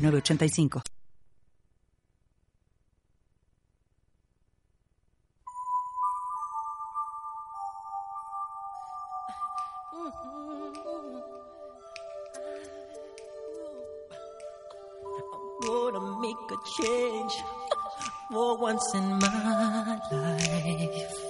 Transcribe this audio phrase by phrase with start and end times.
[0.00, 0.82] 985.
[15.62, 17.34] Gonna make a change
[18.30, 21.29] for once in my life.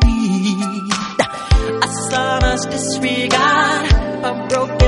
[2.11, 3.89] A son's disregard,
[4.25, 4.80] a broken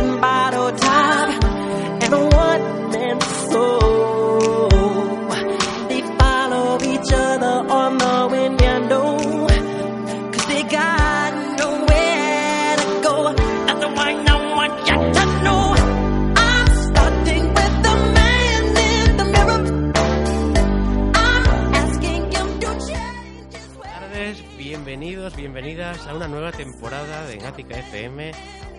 [25.93, 28.31] bienvenidas a una nueva temporada de Ática FM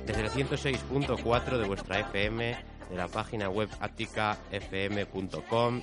[0.05, 2.57] desde el 106.4 de vuestra FM,
[2.91, 4.33] de la página web aticafm.com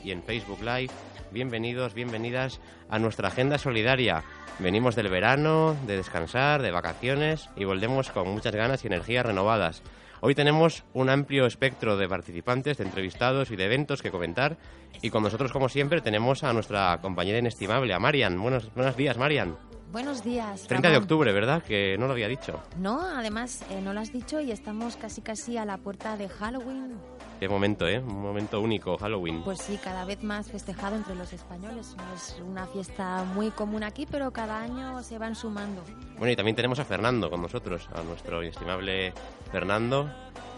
[0.03, 0.91] y en Facebook Live.
[1.31, 2.59] Bienvenidos, bienvenidas
[2.89, 4.25] a nuestra agenda solidaria.
[4.59, 9.83] Venimos del verano, de descansar, de vacaciones y volvemos con muchas ganas y energías renovadas.
[10.19, 14.57] Hoy tenemos un amplio espectro de participantes, de entrevistados y de eventos que comentar.
[15.01, 18.41] Y con nosotros, como siempre, tenemos a nuestra compañera inestimable, a Marian.
[18.41, 19.55] Buenos, buenos días, Marian.
[19.91, 20.67] Buenos días.
[20.67, 21.03] 30 de Ramón.
[21.03, 21.61] octubre, ¿verdad?
[21.63, 22.61] Que no lo había dicho.
[22.77, 26.29] No, además eh, no lo has dicho y estamos casi casi a la puerta de
[26.29, 26.97] Halloween.
[27.41, 27.99] Qué momento, ¿eh?
[27.99, 29.41] Un momento único, Halloween.
[29.43, 31.95] Pues sí, cada vez más festejado entre los españoles.
[31.97, 35.81] No es una fiesta muy común aquí, pero cada año se van sumando.
[36.17, 39.13] Bueno, y también tenemos a Fernando con nosotros, a nuestro inestimable
[39.51, 40.09] Fernando,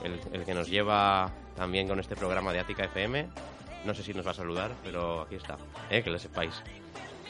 [0.04, 3.28] el, el que nos lleva también con este programa de Ática FM.
[3.86, 5.58] No sé si nos va a saludar, pero aquí está,
[5.90, 6.04] ¿eh?
[6.04, 6.62] que lo sepáis.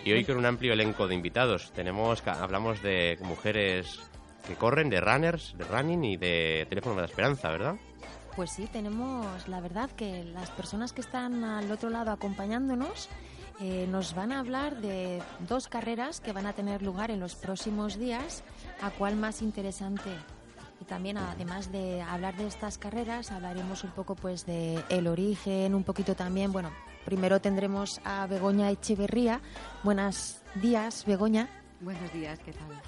[0.05, 1.71] Y hoy con un amplio elenco de invitados.
[1.71, 3.99] Tenemos, hablamos de mujeres
[4.45, 7.75] que corren, de runners, de running y de teléfono de la esperanza, ¿verdad?
[8.35, 13.07] Pues sí, tenemos la verdad que las personas que están al otro lado acompañándonos
[13.61, 17.35] eh, nos van a hablar de dos carreras que van a tener lugar en los
[17.35, 18.43] próximos días,
[18.81, 20.09] a cuál más interesante.
[20.81, 25.75] Y también además de hablar de estas carreras, hablaremos un poco pues de el origen,
[25.75, 26.71] un poquito también, bueno,
[27.05, 29.41] primero tendremos a Begoña Echeverría.
[29.83, 31.49] Buenos días, Begoña,
[31.81, 32.81] Buenos días, ¿qué tal?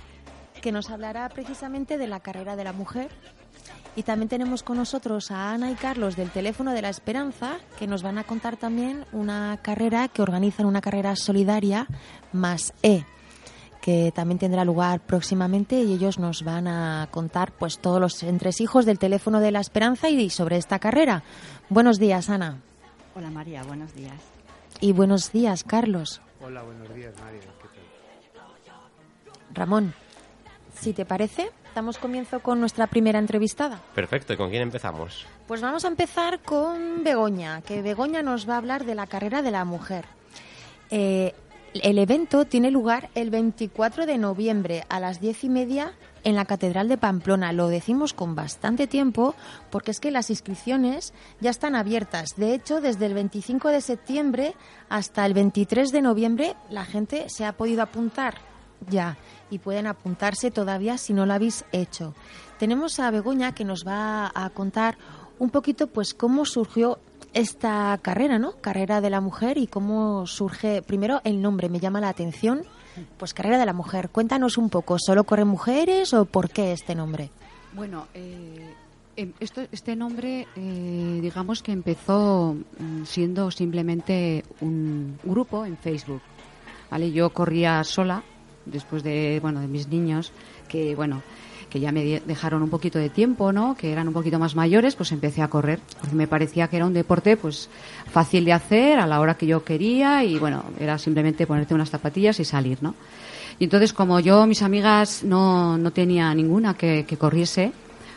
[0.61, 3.09] que nos hablará precisamente de la carrera de la mujer.
[3.95, 7.85] Y también tenemos con nosotros a Ana y Carlos del Teléfono de la Esperanza, que
[7.85, 11.87] nos van a contar también una carrera que organizan, una carrera solidaria
[12.33, 13.05] más E,
[13.79, 18.85] que también tendrá lugar próximamente y ellos nos van a contar pues todos los entresijos
[18.85, 21.23] del Teléfono de la Esperanza y sobre esta carrera.
[21.69, 22.57] Buenos días, Ana.
[23.15, 24.19] Hola María, buenos días.
[24.81, 26.21] Y buenos días, Carlos.
[26.41, 27.39] Hola, buenos días, Mario.
[27.39, 27.79] ¿Qué
[28.33, 28.43] tal?
[29.53, 29.93] Ramón,
[30.73, 33.81] si te parece, damos comienzo con nuestra primera entrevistada.
[33.95, 35.25] Perfecto, ¿y con quién empezamos?
[35.47, 39.41] Pues vamos a empezar con Begoña, que Begoña nos va a hablar de la carrera
[39.41, 40.03] de la mujer.
[40.89, 41.33] Eh,
[41.73, 45.93] el evento tiene lugar el 24 de noviembre a las diez y media
[46.25, 47.53] en la Catedral de Pamplona.
[47.53, 49.33] Lo decimos con bastante tiempo
[49.69, 52.31] porque es que las inscripciones ya están abiertas.
[52.35, 54.55] De hecho, desde el 25 de septiembre
[54.89, 58.35] hasta el 23 de noviembre la gente se ha podido apuntar
[58.89, 59.17] ya
[59.49, 62.13] y pueden apuntarse todavía si no lo habéis hecho.
[62.59, 64.97] Tenemos a Begoña que nos va a contar
[65.39, 66.99] un poquito pues cómo surgió
[67.33, 68.53] esta carrera, ¿no?
[68.61, 72.65] Carrera de la mujer y cómo surge primero el nombre me llama la atención.
[73.17, 74.09] Pues carrera de la mujer.
[74.09, 77.29] Cuéntanos un poco, ¿solo corren mujeres o por qué este nombre?
[77.73, 78.73] Bueno, eh,
[79.17, 86.21] em- esto, este nombre, eh, digamos que empezó mm, siendo simplemente un grupo en Facebook.
[86.89, 87.11] ¿vale?
[87.11, 88.23] Yo corría sola
[88.65, 90.31] después de, bueno, de mis niños,
[90.67, 91.21] que, bueno,
[91.75, 93.75] que ya me dejaron un poquito de tiempo, ¿no?
[93.75, 95.81] Que eran un poquito más mayores, pues empecé a correr.
[96.13, 97.67] Me parecía que era un deporte, pues,
[98.09, 101.89] fácil de hacer a la hora que yo quería y, bueno, era simplemente ponerte unas
[101.89, 102.95] zapatillas y salir, ¿no?
[103.59, 107.73] Y entonces, como yo, mis amigas, no, no tenía ninguna que, que corriese,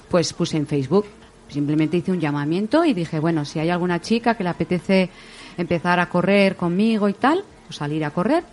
[0.08, 1.06] pues puse en Facebook.
[1.48, 5.10] Simplemente hice un llamamiento y dije, bueno, si hay alguna chica que le apetece
[5.56, 8.44] empezar a correr conmigo y tal, pues salir a correr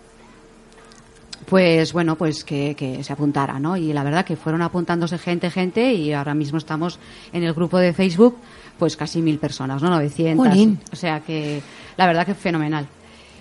[1.44, 3.76] pues bueno, pues que, que se apuntara, ¿no?
[3.76, 6.98] Y la verdad que fueron apuntándose gente, gente, y ahora mismo estamos
[7.32, 8.36] en el grupo de Facebook,
[8.78, 9.90] pues casi mil personas, ¿no?
[9.90, 10.46] 900.
[10.46, 10.80] Jolín.
[10.92, 11.62] O sea que
[11.96, 12.86] la verdad que fenomenal.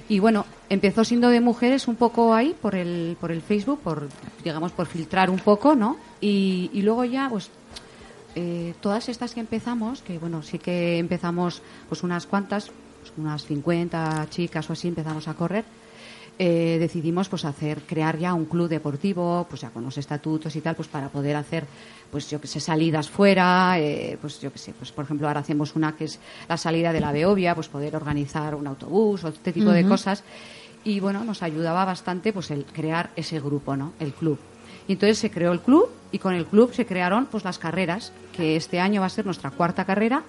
[0.07, 4.07] Y bueno, empezó siendo de mujeres un poco ahí por el, por el Facebook, por,
[4.43, 5.97] digamos, por filtrar un poco, ¿no?
[6.21, 7.49] Y, y luego ya, pues,
[8.35, 12.69] eh, todas estas que empezamos, que bueno, sí que empezamos, pues unas cuantas,
[13.01, 15.65] pues, unas 50 chicas o así, empezamos a correr
[16.37, 20.61] eh, decidimos pues hacer crear ya un club deportivo pues ya con los estatutos y
[20.61, 21.65] tal pues para poder hacer
[22.11, 25.39] pues yo que sé salidas fuera eh, pues yo que sé pues por ejemplo ahora
[25.39, 29.29] hacemos una que es la salida de la Beovia pues poder organizar un autobús o
[29.29, 30.23] este tipo de cosas.
[30.83, 34.37] Y bueno nos ayudaba bastante pues el crear ese grupo no el club.
[34.87, 38.11] Y entonces se creó el club y con el club se crearon pues las carreras
[38.35, 40.23] que este año va a ser nuestra cuarta carrera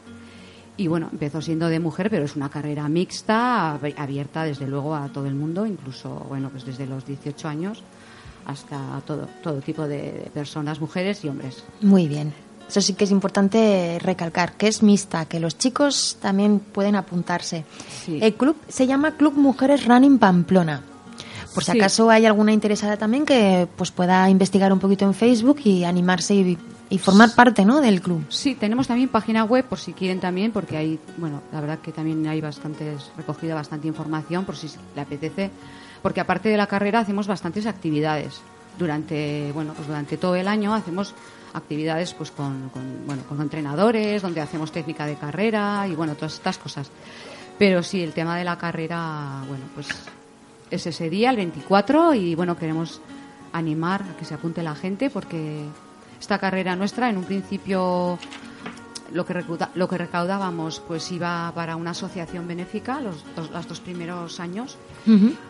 [0.76, 4.94] y bueno, empezó siendo de mujer, pero es una carrera mixta, ab- abierta desde luego
[4.94, 7.82] a todo el mundo, incluso, bueno, pues desde los 18 años
[8.46, 11.64] hasta todo, todo tipo de, de personas, mujeres y hombres.
[11.80, 12.32] Muy bien.
[12.68, 17.64] Eso sí que es importante recalcar, que es mixta, que los chicos también pueden apuntarse.
[18.04, 18.18] Sí.
[18.20, 20.82] El club se llama Club Mujeres Running Pamplona.
[21.54, 21.78] Por si Sí.
[21.78, 26.34] acaso hay alguna interesada también que pues pueda investigar un poquito en Facebook y animarse
[26.34, 27.80] y, y formar parte ¿no?
[27.80, 28.24] del club.
[28.28, 31.92] Sí, tenemos también página web por si quieren también, porque hay, bueno, la verdad que
[31.92, 35.50] también hay bastantes, recogida bastante información por si le apetece,
[36.02, 38.40] porque aparte de la carrera hacemos bastantes actividades.
[38.78, 41.14] Durante, bueno, pues durante todo el año hacemos
[41.54, 46.34] actividades pues con, con, bueno, con entrenadores, donde hacemos técnica de carrera y bueno, todas
[46.34, 46.90] estas cosas.
[47.58, 49.88] Pero sí, el tema de la carrera, bueno, pues
[50.70, 53.00] es ese día, el 24, y bueno, queremos
[53.52, 55.64] animar a que se apunte la gente porque
[56.20, 58.18] esta carrera nuestra, en un principio,
[59.12, 63.68] lo que, recauda- lo que recaudábamos pues iba para una asociación benéfica los dos, los
[63.68, 64.76] dos primeros años.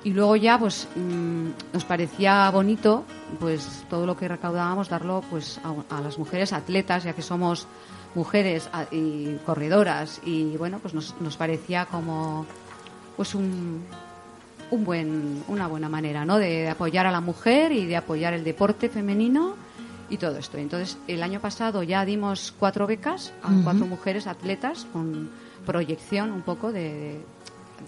[0.05, 3.05] Y luego ya pues mm, nos parecía bonito
[3.41, 7.67] pues todo lo que recaudábamos darlo pues a, a las mujeres atletas ya que somos
[8.15, 10.21] mujeres a- y corredoras.
[10.25, 12.45] Y bueno pues nos, nos parecía como
[13.17, 13.83] pues un,
[14.71, 18.35] un buen una buena manera no de, de apoyar a la mujer y de apoyar
[18.35, 19.55] el deporte femenino
[20.11, 24.87] y todo esto entonces el año pasado ya dimos cuatro becas a cuatro mujeres atletas
[24.93, 25.31] con
[25.65, 27.21] proyección un poco de,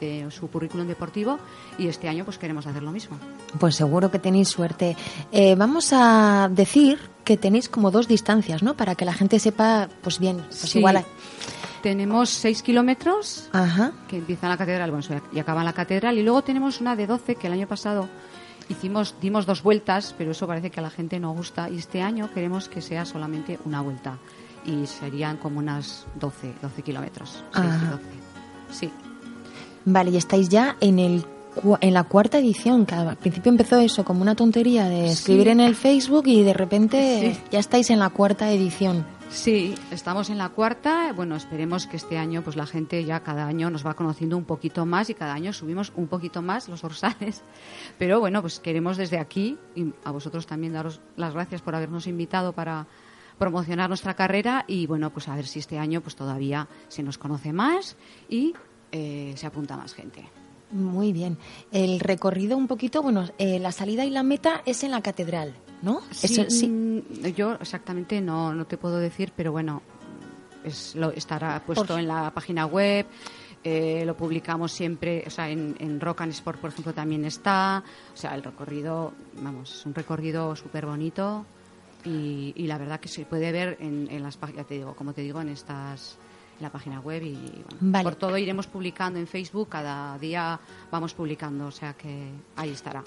[0.01, 1.39] de su currículum deportivo
[1.79, 3.17] y este año pues queremos hacer lo mismo
[3.61, 4.97] Pues seguro que tenéis suerte.
[5.33, 8.75] Eh, vamos a decir que tenéis como dos distancias, ¿no?
[8.75, 10.79] Para que la gente sepa, pues bien, pues Sí.
[10.79, 10.97] igual.
[10.99, 11.05] a-
[11.83, 13.93] tenemos seis kilómetros Ajá.
[14.09, 16.97] que empieza en la catedral bueno, y acaba en la catedral y luego tenemos una
[16.97, 18.09] de 12 que el año pasado
[18.69, 22.03] hicimos dimos dos vueltas pero eso parece que a la gente no gusta y este
[22.03, 24.19] año queremos que sea solamente una vuelta
[24.67, 27.45] y serían como unas 12 12 kilómetros.
[27.55, 27.67] 12.
[28.71, 28.91] sí
[29.85, 31.25] Vale, y estáis ya en el
[31.81, 35.51] en la cuarta edición, que al principio empezó eso como una tontería de escribir Sí.
[35.51, 37.41] en el Facebook y de repente Sí.
[37.51, 39.05] ya estáis en la cuarta edición.
[39.31, 41.13] Sí, estamos en la cuarta.
[41.13, 44.45] Bueno, esperemos que este año, pues la gente ya cada año nos va conociendo un
[44.45, 47.43] poquito más y cada año subimos un poquito más los dorsales.
[47.99, 52.07] Pero bueno, pues queremos desde aquí y a vosotros también daros las gracias por habernos
[52.07, 52.87] invitado para
[53.39, 57.19] promocionar nuestra carrera y bueno, pues a ver si este año pues todavía se nos
[57.19, 57.97] conoce más
[58.29, 58.55] y
[58.93, 60.29] eh, se apunta más gente.
[60.71, 61.39] Muy bien.
[61.71, 65.55] El recorrido un poquito, bueno, eh, la salida y la meta es en la catedral,
[65.83, 66.01] ¿no?
[66.23, 66.67] Eso sí.
[66.69, 69.83] mm, Yo exactamente no, no te puedo decir, pero bueno,
[70.65, 73.07] es, lo, estará puesto Por- en la página web.
[73.65, 77.83] eh, lo publicamos siempre, o sea, en, en Rock and Sport, por ejemplo, también está.
[78.15, 81.45] O sea, el recorrido, vamos, es un recorrido súper bonito
[82.05, 85.13] y, y la verdad que se puede ver en, en las páginas, te digo, como
[85.13, 86.17] te digo, en estas
[86.59, 88.03] en la página web y bueno, Vale.
[88.05, 90.59] por todo iremos publicando en Facebook, cada día
[90.91, 93.03] vamos publicando, o sea que ahí estará.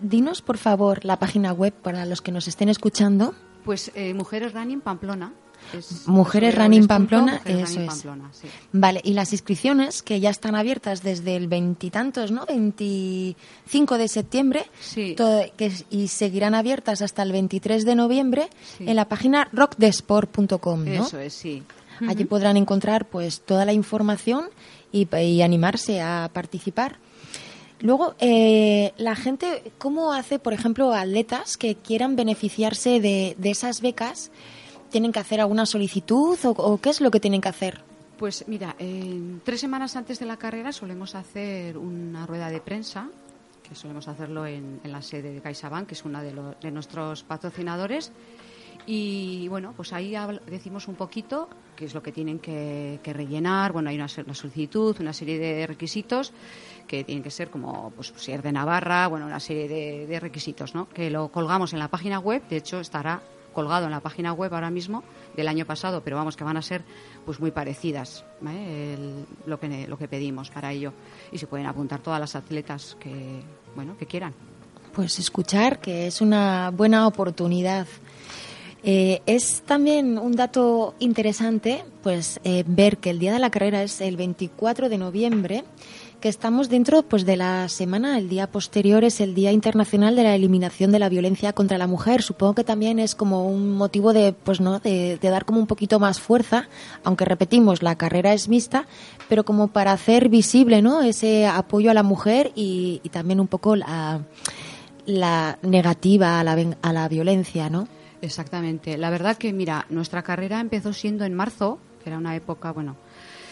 [0.00, 3.34] Dinos, por favor, la página web para los que nos estén escuchando.
[3.64, 5.32] Pues eh, Mujeres Running Pamplona.
[5.74, 7.94] Es Mujeres Running Pamplona, Mujeres eso Running es.
[7.94, 8.48] Pamplona, sí.
[8.72, 12.46] Vale, y las inscripciones que ya están abiertas desde el veintitantos, ¿no?
[12.46, 14.66] 25 de septiembre.
[14.80, 15.14] Sí.
[15.16, 18.84] todo- que, y seguirán abiertas hasta el 23 de noviembre Sí.
[18.88, 21.04] en la página rockdesport.com, ¿no?
[21.06, 21.62] Eso es, sí.
[22.08, 24.44] Allí podrán encontrar pues toda la información
[24.92, 26.98] y, y animarse a participar.
[27.80, 33.80] Luego, eh, la gente, ¿cómo hace, por ejemplo, atletas que quieran beneficiarse de, de esas
[33.80, 34.30] becas?
[34.90, 37.80] ¿Tienen que hacer alguna solicitud o, qué es lo que tienen que hacer?
[38.16, 43.08] Pues mira, eh, tres semanas antes de la carrera solemos hacer una rueda de prensa,
[43.62, 47.22] que solemos hacerlo en, la sede de CaixaBank, que es uno de, lo- de nuestros
[47.22, 48.10] patrocinadores.
[48.86, 50.14] Y bueno, pues ahí
[50.46, 53.72] decimos un poquito qué es lo que tienen que, rellenar.
[53.72, 56.32] Bueno, hay una, una solicitud, una serie de requisitos
[56.88, 60.88] que tienen que ser como pues, ser de Navarra, bueno, una serie de, requisitos, ¿no?
[60.88, 63.22] Que lo colgamos en la página web, de hecho estará
[63.54, 65.04] colgado en la página web ahora mismo
[65.36, 66.82] del año pasado, pero vamos que van a ser
[67.24, 68.24] pues muy parecidas.
[68.44, 70.92] El- lo que lo que pedimos para ello
[71.30, 73.40] y se pueden apuntar todas las atletas que
[73.76, 74.34] bueno que quieran.
[74.92, 77.86] Pues escuchar que es una buena oportunidad.
[78.84, 83.82] Eh, es también un dato interesante, pues eh, ver que el día de la carrera
[83.82, 85.64] es el 24 de noviembre,
[86.20, 90.24] que estamos dentro pues de la semana, el día posterior es el Día Internacional de
[90.24, 92.22] la Eliminación de la Violencia contra la Mujer.
[92.22, 95.66] Supongo que también es como un motivo de pues no de, de dar como un
[95.66, 96.68] poquito más fuerza,
[97.04, 98.86] aunque repetimos la carrera es mixta,
[99.28, 103.46] pero como para hacer visible no ese apoyo a la mujer y, y también un
[103.46, 104.22] poco la
[105.06, 107.88] la negativa a la, a la violencia, ¿no?
[108.20, 108.98] Exactamente.
[108.98, 112.96] La verdad que mira, nuestra carrera empezó siendo en marzo, que era una época, bueno,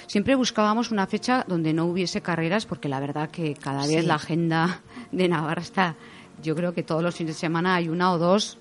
[0.06, 4.14] siempre buscábamos una fecha donde no hubiese carreras porque la verdad que cada vez la
[4.14, 4.82] agenda
[5.12, 5.96] de Navarra está,
[6.42, 8.58] yo creo que todos los fines de semana hay una o dos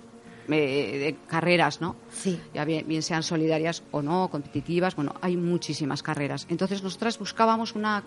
[0.47, 1.95] eh, de carreras, ¿no?
[2.11, 2.39] Sí.
[2.53, 6.45] ya bien, bien sean solidarias o no, competitivas, bueno, hay muchísimas carreras.
[6.49, 8.03] Entonces nosotras buscábamos una,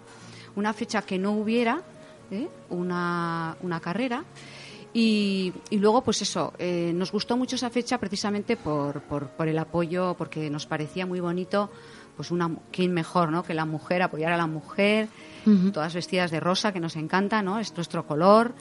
[0.54, 1.83] una fecha que no hubiera
[2.30, 2.49] ¿eh?
[2.71, 4.25] una, una carrera
[4.92, 9.47] y, y luego, pues eso, eh, nos gustó mucho esa fecha precisamente por, por, por
[9.49, 11.71] el apoyo, porque nos parecía muy bonito,
[12.19, 13.43] pues una, quién mejor, ¿no?
[13.45, 15.09] Que la mujer, apoyar a la mujer,
[15.73, 17.59] todas vestidas de rosa, que nos encanta, ¿no?
[17.61, 18.53] Es nuestro color.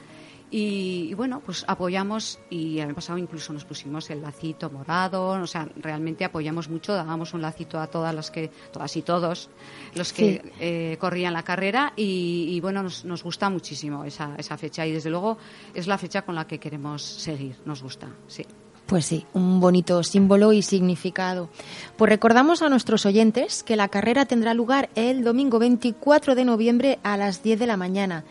[0.49, 5.31] Y, y bueno, pues apoyamos y el año pasado incluso nos pusimos el lacito morado,
[5.31, 9.49] o sea, realmente apoyamos mucho, dábamos un lacito a todas las que, todas y todos
[9.95, 10.51] los que Sí.
[10.61, 14.93] eh, corrían la carrera y, y, bueno, nos, nos gusta muchísimo esa, esa fecha y
[14.93, 15.37] desde luego
[15.73, 18.45] es la fecha con la que queremos seguir, nos gusta, sí.
[18.87, 21.49] Pues sí, un bonito símbolo y significado.
[21.97, 26.99] Pues recordamos a nuestros oyentes que la carrera tendrá lugar el domingo 24 de noviembre
[27.03, 28.23] a las 10 de la mañana.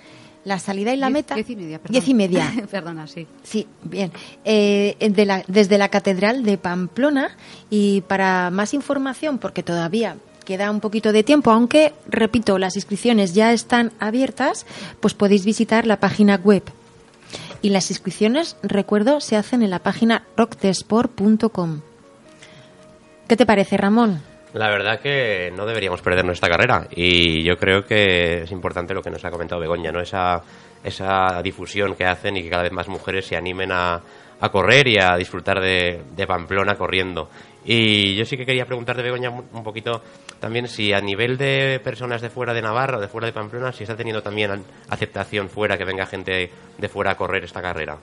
[0.44, 1.34] La salida y la Diez- meta.
[1.34, 1.92] Diez y media, perdón.
[1.92, 2.52] Diez y media.
[2.70, 3.26] Perdona, sí.
[3.42, 4.12] Sí, bien.
[4.44, 7.36] Eh, de la- desde la Catedral de Pamplona
[7.68, 13.34] y para más información, porque todavía queda un poquito de tiempo, aunque, repito, las inscripciones
[13.34, 14.64] ya están abiertas,
[15.00, 16.62] pues podéis visitar la página web.
[17.66, 21.80] Y las inscripciones, recuerdo, se hacen en la página rocktesport.com.
[23.26, 24.22] ¿Qué te parece, Ramón?
[24.52, 29.02] La verdad que no deberíamos perdernos esta carrera y yo creo que es importante lo
[29.02, 30.00] que nos ha comentado Begoña, ¿no?
[30.00, 30.40] Esa,
[30.84, 34.00] esa difusión que hacen y que cada vez más mujeres se animen a,
[34.40, 37.28] a correr y a disfrutar de, de Pamplona corriendo.
[37.66, 40.00] Y yo sí que quería preguntarte, Begoña, un poquito
[40.38, 43.72] también si a nivel de personas de fuera de Navarra o de fuera de Pamplona,
[43.72, 47.98] si está teniendo también aceptación fuera, que venga gente de fuera a correr esta carrera.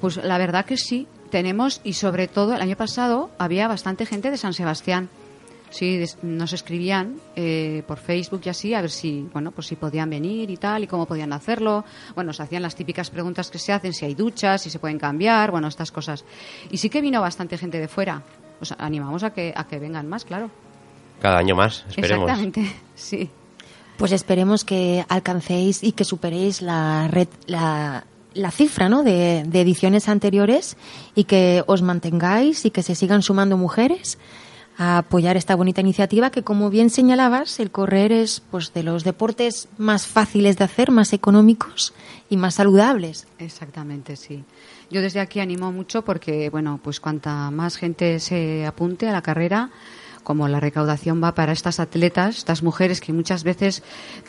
[0.00, 4.30] Pues la verdad que sí, tenemos y sobre todo el año pasado había bastante gente
[4.30, 5.08] de San Sebastián.
[5.70, 10.08] Sí, nos escribían eh, por Facebook y así a ver si, bueno, pues si podían
[10.08, 11.84] venir y tal y cómo podían hacerlo.
[12.14, 14.98] Bueno, nos hacían las típicas preguntas que se hacen, si hay duchas, si se pueden
[14.98, 16.24] cambiar, bueno, estas cosas.
[16.70, 18.22] Y sí que vino bastante gente de fuera.
[18.60, 20.50] Os animamos a que a que vengan más, claro.
[21.20, 22.30] Cada año más, esperemos.
[22.30, 23.30] Exactamente, sí.
[23.96, 29.02] Pues esperemos que alcancéis y que superéis la red, la, la cifra ¿no?
[29.02, 30.76] de, de ediciones anteriores
[31.14, 34.18] y que os mantengáis y que se sigan sumando mujeres
[34.78, 39.04] a apoyar esta bonita iniciativa que, como bien señalabas, el correr es pues de los
[39.04, 41.94] deportes más fáciles de hacer, más económicos
[42.28, 43.26] y más saludables.
[43.38, 44.44] Exactamente, sí.
[44.90, 49.22] Yo desde aquí animo mucho porque, bueno, pues cuanta más gente se apunte a la
[49.22, 49.70] carrera,
[50.26, 53.84] como la recaudación va para estas atletas, estas mujeres que muchas veces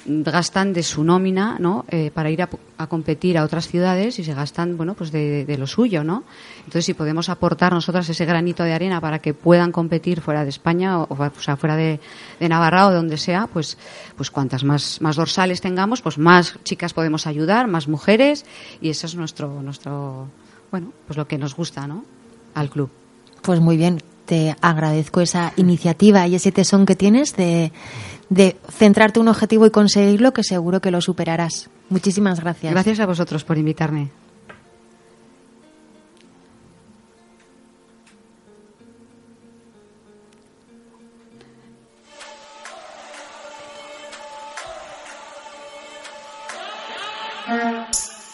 [0.05, 1.85] gastan de su nómina, ¿no?
[1.89, 5.55] Eh, para ir a, a competir a otras ciudades y se gastan, bueno, pues de,
[5.57, 6.23] lo suyo, ¿no?
[6.59, 10.51] Entonces, si podemos aportar nosotras ese granito de arena para que puedan competir fuera de
[10.51, 11.99] España o, sea, fuera de,
[12.39, 13.79] de Navarra o de donde sea, pues,
[14.15, 18.45] pues cuantas más, más dorsales tengamos, pues más chicas podemos ayudar, más mujeres
[18.81, 20.27] y eso es nuestro, nuestro,
[20.69, 22.05] bueno, pues lo que nos gusta, ¿no?
[22.53, 22.91] Al club.
[23.41, 27.71] Pues muy bien, te agradezco esa iniciativa y ese tesón que tienes de,
[28.69, 31.69] centrarte un objetivo y conseguirlo, que seguro que lo superarás.
[31.89, 32.73] Muchísimas gracias.
[32.73, 34.11] Gracias a vosotros por invitarme.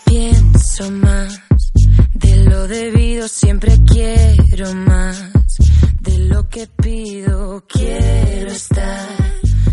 [0.06, 1.40] Pienso más
[2.16, 5.34] de lo debido, siempre quiero más
[6.30, 7.64] lo que pido.
[7.68, 9.08] Quiero estar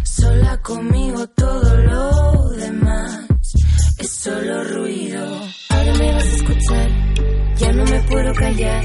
[0.04, 3.26] sola conmigo, todo lo demás
[3.98, 5.24] es solo ruido.
[5.70, 6.90] Ahora me vas a escuchar,
[7.56, 8.84] ya no me puedo callar.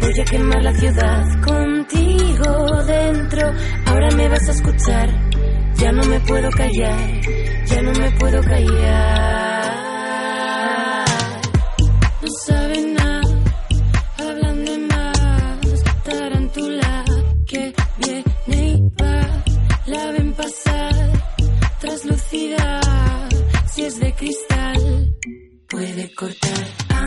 [0.00, 3.52] Voy a quemar la ciudad contigo dentro.
[3.86, 5.30] Ahora me vas a escuchar,
[5.74, 7.20] ya no me puedo callar,
[7.66, 9.88] ya no me puedo callar.
[12.20, 12.77] No sabes
[19.86, 20.94] La ven pasar,
[21.80, 22.80] traslucida,
[23.66, 25.14] si es de cristal,
[25.66, 26.97] puede cortar.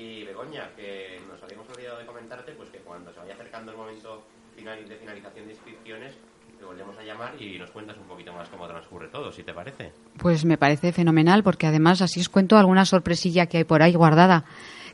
[0.00, 3.76] Y Begoña, que nos habíamos olvidado de comentarte, pues que cuando se vaya acercando el
[3.76, 4.22] momento
[4.56, 6.14] final de finalización de inscripciones,
[6.58, 9.52] te volvemos a llamar y nos cuentas un poquito más cómo transcurre todo, si te
[9.52, 9.92] parece.
[10.18, 13.94] Pues me parece fenomenal, porque además así os cuento alguna sorpresilla que hay por ahí
[13.94, 14.44] guardada,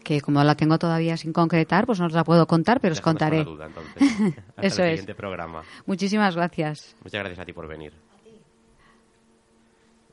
[0.03, 3.01] que como la tengo todavía sin concretar, pues no os la puedo contar, pero os
[3.01, 3.45] con contaré.
[3.45, 4.03] duda, entonces.
[4.57, 5.01] Hasta Eso el es.
[5.01, 5.63] siguiente programa.
[5.87, 6.97] Muchísimas gracias.
[7.05, 7.93] Muchas gracias a ti por venir.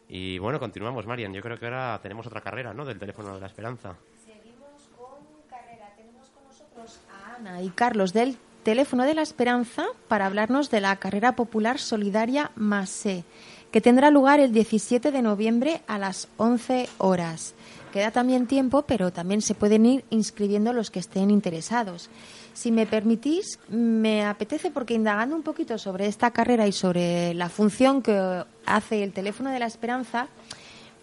[0.08, 1.34] Y bueno, continuamos, Marian.
[1.34, 2.86] Yo creo que ahora tenemos otra carrera, ¿no?
[2.86, 3.96] Del teléfono de la esperanza.
[4.24, 5.92] Seguimos con carrera.
[5.96, 10.96] Tenemos con nosotros a Y Carlos del Teléfono de la Esperanza para hablarnos de la
[10.96, 13.26] carrera popular solidaria Masé,
[13.72, 17.54] que tendrá lugar el 17 de noviembre a las 11 horas.
[17.92, 22.10] Queda también tiempo, pero también se pueden ir inscribiendo los que estén interesados.
[22.54, 27.50] Si me permitís, me apetece porque indagando un poquito sobre esta carrera y sobre la
[27.50, 30.28] función que hace el Teléfono de la Esperanza,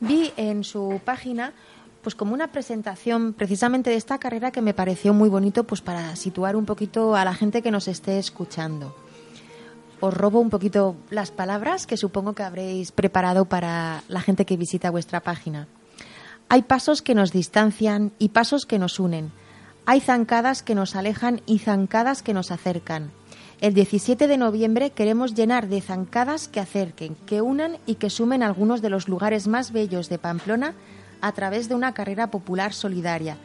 [0.01, 1.53] vi en su página
[2.03, 6.17] pues como una presentación precisamente de esta carrera que me pareció muy bonito pues para
[6.17, 8.95] situar un poquito a la gente que nos esté escuchando.
[10.01, 14.57] Os robo un poquito las palabras que supongo que habréis preparado para la gente que
[14.57, 15.69] visita vuestra página.
[16.49, 19.31] Hay pasos que nos distancian y pasos que nos unen.
[19.85, 23.13] Hay zancadas que nos alejan y zancadas que nos acercan.
[23.61, 28.43] El 17 de noviembre queremos llenar de zancadas que acerquen, que unan y que sumen
[28.43, 30.75] algunos de los lugares más bellos de Pamplona
[31.21, 33.37] a través de una carrera popular solidaria.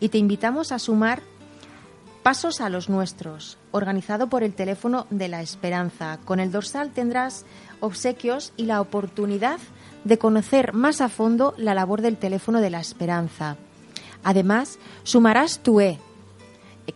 [0.00, 1.22] Y te invitamos a sumar
[2.24, 6.18] Pasos a los nuestros, organizado por el teléfono de la esperanza.
[6.24, 7.44] Con el dorsal tendrás
[7.80, 9.58] obsequios y la oportunidad
[10.04, 13.58] de conocer más a fondo la labor del teléfono de la esperanza.
[14.22, 15.98] Además, sumarás tu E,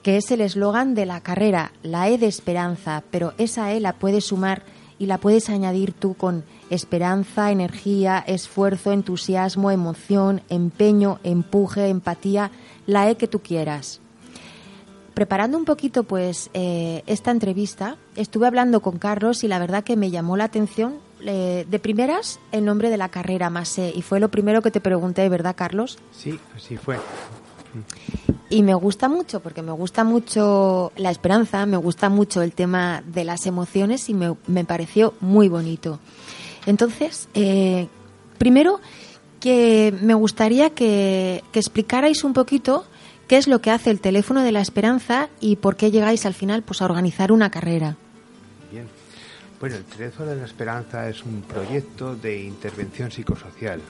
[0.02, 3.92] que es el eslogan de la carrera, la E de esperanza, pero esa E la
[3.92, 4.62] puedes sumar
[4.98, 12.50] y la puedes añadir tú con esperanza, energía, esfuerzo, entusiasmo, emoción, empeño, empuje, empatía,
[12.86, 14.00] la E que tú quieras.
[15.14, 19.96] Preparando un poquito pues eh, esta entrevista, estuve hablando con Carlos y la verdad que
[19.96, 24.20] me llamó la atención eh, de primeras el nombre de la carrera Masé y fue
[24.20, 25.98] lo primero que te pregunté, ¿verdad Carlos?
[26.12, 26.98] Sí, así fue.
[28.50, 33.02] Y me gusta mucho, porque me gusta mucho la esperanza, me gusta mucho el tema
[33.04, 35.98] de las emociones y me, me pareció muy bonito.
[36.68, 37.88] Entonces, eh,
[38.36, 38.78] primero
[39.40, 42.84] que me gustaría que, explicarais un poquito
[43.26, 46.34] qué es lo que hace el teléfono de la esperanza y por qué llegáis al
[46.34, 47.96] final pues, a organizar una carrera.
[48.70, 48.86] Bien.
[49.58, 53.80] Bueno, el Teléfono de la Esperanza es un proyecto de intervención psicosocial.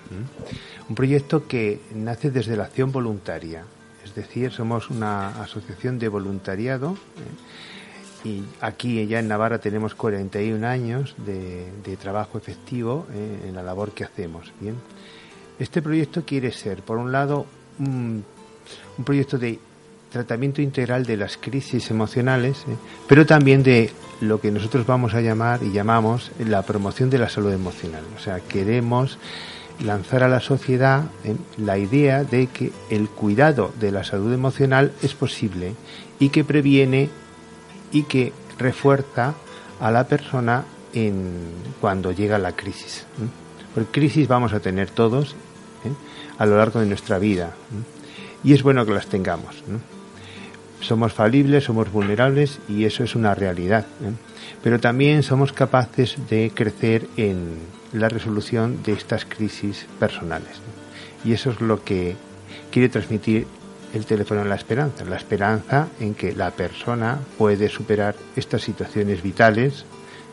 [0.89, 3.65] Un proyecto que nace desde la acción voluntaria.
[4.05, 6.93] Es decir, somos una asociación de voluntariado.
[6.93, 7.68] ¿eh?
[8.25, 13.49] Y aquí ya en Navarra tenemos 41 años de, trabajo efectivo ¿eh?
[13.49, 14.53] en la labor que hacemos.
[14.61, 14.75] Bien.
[15.59, 17.47] Este proyecto quiere ser, por un lado,
[17.79, 18.25] un,
[18.97, 19.59] un proyecto de
[20.11, 22.77] tratamiento integral de las crisis emocionales, ¿eh?
[23.07, 27.29] pero también de lo que nosotros vamos a llamar y llamamos la promoción de la
[27.29, 28.03] salud emocional.
[28.17, 29.19] O sea, queremos
[29.85, 31.37] lanzar a la sociedad ¿eh?
[31.57, 35.75] la idea de que el cuidado de la salud emocional es posible
[36.19, 37.11] y que previene
[37.93, 39.35] y que refuerza
[39.81, 43.07] a la persona en cuando llega la crisis.
[43.75, 45.33] Porque crisis vamos a tener todos
[45.85, 45.93] ¿eh?
[46.39, 47.55] a lo largo de nuestra vida
[48.45, 49.63] y es bueno que las tengamos.
[50.81, 53.87] Somos falibles, somos vulnerables y eso es una realidad.
[54.63, 57.59] Pero también somos capaces de crecer en
[57.93, 60.61] la resolución de estas crisis personales.
[61.25, 62.17] Y eso es lo que
[62.71, 63.47] quiere transmitir
[63.95, 65.05] el teléfono de la esperanza.
[65.05, 69.85] La esperanza en que la persona puede superar estas situaciones vitales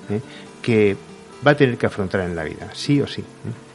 [0.09, 0.21] ¿eh?
[0.61, 0.97] que
[1.45, 3.21] va a tener que afrontar en la vida, sí o sí.
[3.21, 3.65] ¿eh?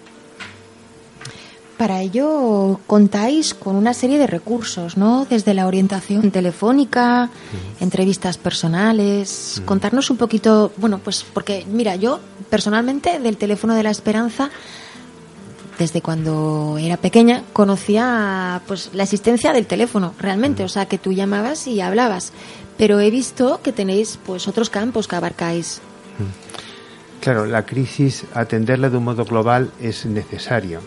[1.81, 5.25] Para ello contáis con una serie de recursos, ¿no?
[5.25, 7.31] Desde la orientación telefónica,
[7.81, 9.63] entrevistas personales.
[9.65, 14.51] Contarnos un poquito, bueno, pues porque mira, yo personalmente del teléfono de la esperanza
[15.81, 21.13] desde cuando era pequeña conocía pues la existencia del teléfono realmente, o sea, que tú
[21.13, 22.35] llamabas y hablabas,
[22.77, 25.81] pero he visto que tenéis pues otros campos que abarcáis.
[27.23, 30.83] Claro, la crisis, atenderla de un modo global es necesario.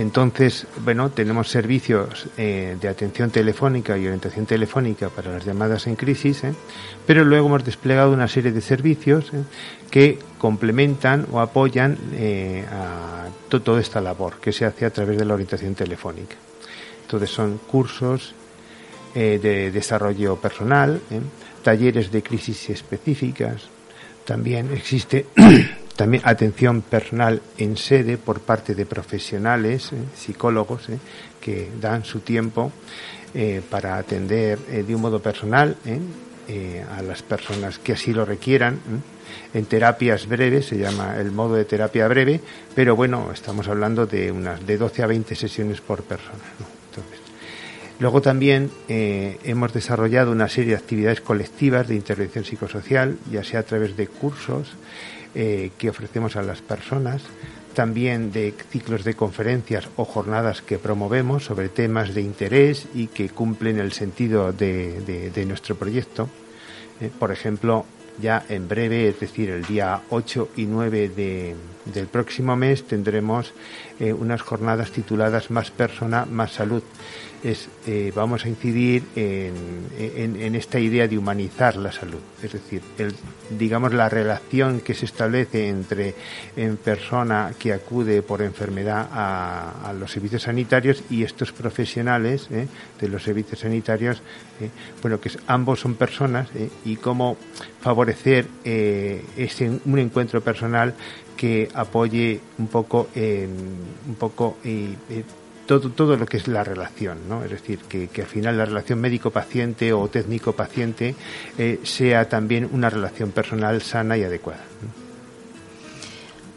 [0.00, 5.94] Entonces, bueno, tenemos servicios eh, de atención telefónica y orientación telefónica para las llamadas en
[5.96, 6.54] crisis, ¿eh?
[7.06, 9.42] pero luego hemos desplegado una serie de servicios ¿eh?
[9.90, 11.98] que complementan o apoyan
[12.72, 16.36] a to- toda esta labor que se hace a través de la orientación telefónica.
[17.02, 18.32] Entonces son cursos
[19.14, 20.98] de desarrollo personal,
[21.62, 23.64] talleres de crisis específicas.
[24.24, 25.26] También existe
[26.00, 29.96] también atención personal en sede por parte de profesionales, ¿eh?
[30.16, 30.96] psicólogos, ¿eh?
[31.42, 32.72] que dan su tiempo
[33.34, 35.76] eh, para atender de un modo personal
[36.96, 38.80] a las personas que así lo requieran.
[39.52, 42.40] En terapias breves, se llama el modo de terapia breve,
[42.74, 46.40] pero bueno, estamos hablando de unas de 12 a 20 sesiones por persona.
[47.98, 53.64] Luego también hemos desarrollado una serie de actividades colectivas de intervención psicosocial, ya sea a
[53.64, 54.74] través de cursos
[55.34, 57.22] eh, que ofrecemos a las personas,
[57.74, 63.28] también de ciclos de conferencias o jornadas que promovemos sobre temas de interés y que
[63.28, 66.28] cumplen el sentido de, de- nuestro proyecto.
[67.00, 67.84] Eh, por ejemplo,
[68.20, 73.52] ya en breve, es decir, el día 8 y 9 de- del próximo mes, tendremos
[73.98, 76.82] eh, unas jornadas tituladas Más persona, más salud.
[77.42, 79.54] Eh, vamos a incidir en,
[79.98, 83.14] en- esta idea de humanizar la salud, es decir, el,
[83.58, 86.14] digamos la relación que se establece entre
[86.54, 92.68] en persona que acude por enfermedad a, los servicios sanitarios y estos profesionales eh,
[93.00, 94.20] de los servicios sanitarios,
[95.00, 96.48] bueno, que ambos son personas
[96.84, 97.38] y cómo
[97.80, 100.92] favorecer ese, un encuentro personal
[101.40, 103.48] que apoye un poco, en,
[104.06, 105.24] un poco eh, eh,
[105.64, 107.42] todo, todo lo que es la relación, ¿no?
[107.42, 111.14] Es decir, que, que al final la relación médico-paciente o técnico-paciente
[111.56, 114.64] eh, sea también una relación personal sana y adecuada.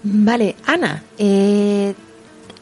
[0.03, 1.93] Vale, Ana, eh,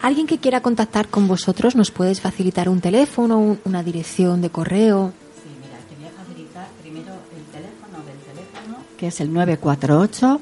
[0.04, 4.52] alguien que quiera contactar con vosotros, ¿nos puedes facilitar un teléfono, un- una dirección de
[4.52, 5.12] correo?
[5.42, 10.40] Sí, mira, te voy a facilitar primero el teléfono del teléfono, que es el 948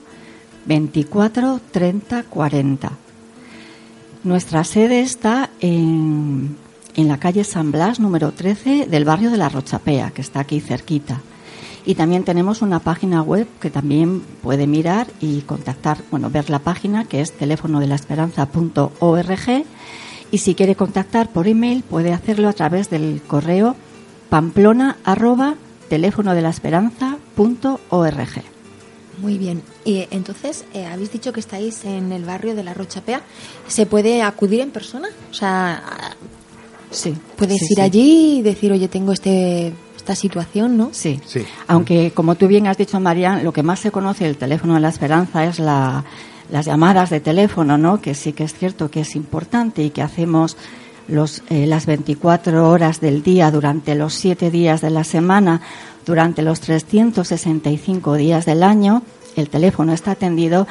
[0.70, 2.92] 24 30 40.
[4.24, 6.58] Nuestra sede está en,
[6.96, 10.60] en la calle San Blas, número 13, del barrio de la Rochapea, que está aquí
[10.60, 11.22] cerquita.
[11.88, 16.60] Y también tenemos una página web que también puede mirar y contactar, bueno, ver la
[16.60, 17.80] página que es teléfono
[20.30, 23.76] y si quiere contactar por email puede hacerlo a través del correo
[24.30, 24.98] pamplona
[27.90, 28.44] de.
[29.22, 29.62] Muy bien.
[29.86, 33.22] Y entonces, eh, habéis dicho que estáis en el barrio de la Rochapea.
[33.68, 35.08] ¿Se puede acudir en persona?
[35.32, 35.82] O sea,
[36.92, 37.14] Sí.
[37.38, 37.82] puedes sí, ir sí.
[37.82, 40.90] allí y decir, oye, tengo este esta situación, ¿no?
[40.92, 41.20] Sí.
[41.26, 41.46] Sí.
[41.68, 44.80] Aunque, como tú bien has dicho, Marian, lo que más se conoce del teléfono de
[44.80, 46.04] la esperanza es la,
[46.50, 48.02] las llamadas de teléfono, ¿no?
[48.02, 50.58] Que sí que es cierto que es importante y que hacemos
[51.08, 55.62] los, eh, las 24 horas del día durante los 7 días de la semana,
[56.06, 59.04] durante los 365 días del año.
[59.40, 60.68] El teléfono está atendido,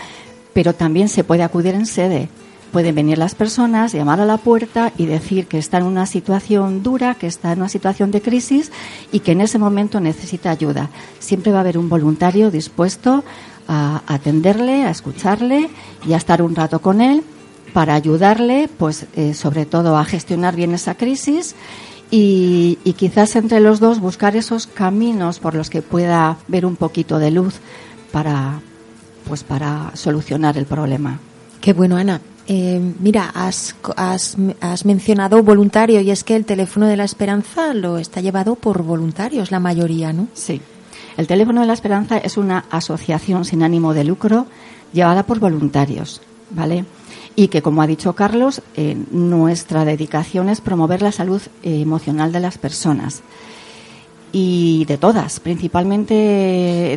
[0.52, 2.28] pero también se puede acudir en sede.
[2.72, 6.82] Pueden venir las personas, llamar a la puerta y decir que está en una situación
[6.82, 8.70] dura, que está en una situación de crisis
[9.10, 10.90] y que en ese momento necesita ayuda.
[11.18, 13.24] Siempre va a haber un voluntario dispuesto
[13.68, 15.70] a atenderle, a escucharle
[16.06, 17.22] y a estar un rato con él
[17.72, 21.54] para ayudarle, pues eh, sobre todo a gestionar bien esa crisis
[22.10, 26.76] y, y quizás entre los dos buscar esos caminos por los que pueda ver un
[26.76, 27.60] poquito de luz
[28.12, 28.60] para,
[29.26, 31.18] pues para solucionar el problema.
[31.60, 32.20] Qué bueno, Ana.
[32.46, 37.74] Eh, mira, has, has, has mencionado voluntario y es que el teléfono de la esperanza
[37.74, 40.28] lo está llevado por voluntarios, la mayoría, ¿no?
[40.32, 40.62] Sí.
[41.18, 44.46] El Teléfono de la Esperanza es una asociación sin ánimo de lucro
[44.92, 46.84] llevada por voluntarios, ¿vale?
[47.34, 52.30] Y que, como ha dicho Carlos, eh, nuestra dedicación es promover la salud eh, emocional
[52.30, 53.22] de las personas.
[54.32, 56.14] Y de todas, principalmente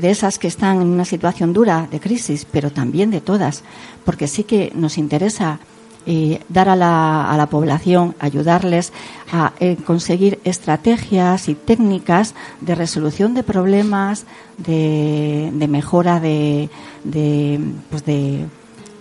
[0.02, 3.64] de esas que están en una situación dura de crisis, pero también de todas,
[4.04, 5.60] porque sí que nos interesa
[6.08, 8.92] eh, dar a la, a la población, ayudarles
[9.32, 14.26] a eh, conseguir estrategias y técnicas de resolución de problemas,
[14.58, 16.70] de, de mejora de,
[17.04, 17.60] de,
[17.92, 18.48] pues de,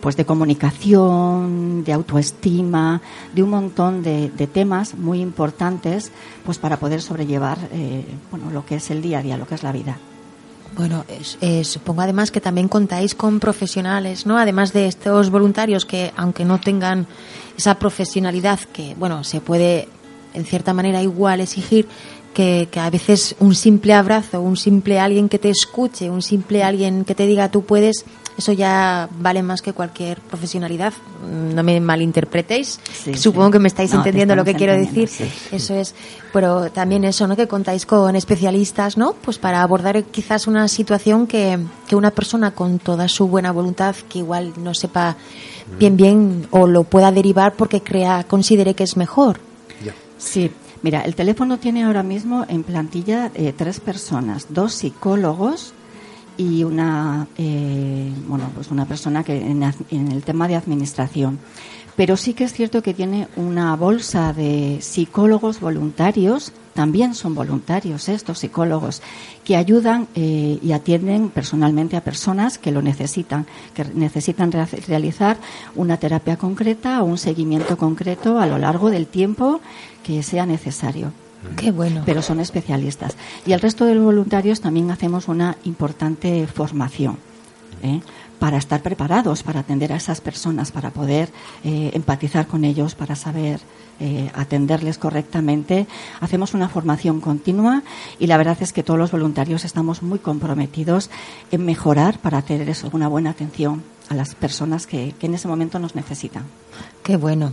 [0.01, 3.01] pues de comunicación, de autoestima,
[3.35, 6.11] de un montón de, de temas muy importantes
[6.45, 9.55] pues para poder sobrellevar eh, bueno, lo que es el día a día, lo que
[9.55, 9.99] es la vida.
[10.77, 11.05] Bueno,
[11.41, 14.39] eh, supongo además que también contáis con profesionales, ¿no?
[14.39, 17.07] Además de estos voluntarios que, aunque no tengan
[17.57, 19.89] esa profesionalidad que, bueno, se puede
[20.33, 21.89] en cierta manera igual exigir,
[22.33, 26.63] que, que a veces un simple abrazo, un simple alguien que te escuche, un simple
[26.63, 28.05] alguien que te diga tú puedes,
[28.41, 30.93] eso ya vale más que cualquier profesionalidad.
[31.55, 32.81] No me malinterpretéis.
[32.93, 33.53] Sí, Supongo sí.
[33.53, 35.09] que me estáis No, entendiendo lo que quiero decir.
[35.09, 35.31] sí.
[35.53, 35.95] Eso es.
[36.33, 37.37] Pero también eso, ¿no?
[37.37, 39.13] Que contáis con especialistas, ¿no?
[39.15, 43.95] Pues para abordar quizás una situación que, que una persona con toda su buena voluntad,
[44.09, 45.17] que igual no sepa
[45.79, 49.39] bien bien o lo pueda derivar porque crea, considere que es mejor.
[50.19, 50.51] Sí,
[50.83, 55.73] mira, el teléfono tiene ahora mismo en plantilla eh, tres personas, dos psicólogos
[56.41, 59.63] y una, eh, bueno, pues una persona que en,
[60.11, 61.39] el tema de administración.
[61.97, 68.09] Pero sí que es cierto que tiene una bolsa de psicólogos voluntarios, también son voluntarios
[68.09, 69.03] estos psicólogos,
[69.45, 75.37] que ayudan eh, y atienden personalmente a personas que lo necesitan, que necesitan rea- realizar
[75.77, 79.61] una terapia concreta o un seguimiento concreto a lo largo del tiempo
[80.03, 81.13] que sea necesario
[81.57, 82.03] Qué bueno.
[82.05, 83.17] pero son especialistas.
[83.47, 87.19] Y el resto de los voluntarios también hacemos una importante formación
[87.83, 88.01] ¿eh?
[88.39, 91.31] para estar preparados para atender a esas personas, para poder
[91.63, 93.61] eh, empatizar con ellos, para saber
[94.01, 95.87] eh, atenderles correctamente.
[96.21, 97.83] Hacemos una formación continua
[98.19, 101.11] y la verdad es que todos los voluntarios estamos muy comprometidos
[101.51, 105.47] en mejorar para hacer eso, una buena atención a las personas que, que en ese
[105.47, 106.45] momento nos necesitan.
[107.03, 107.53] Qué bueno.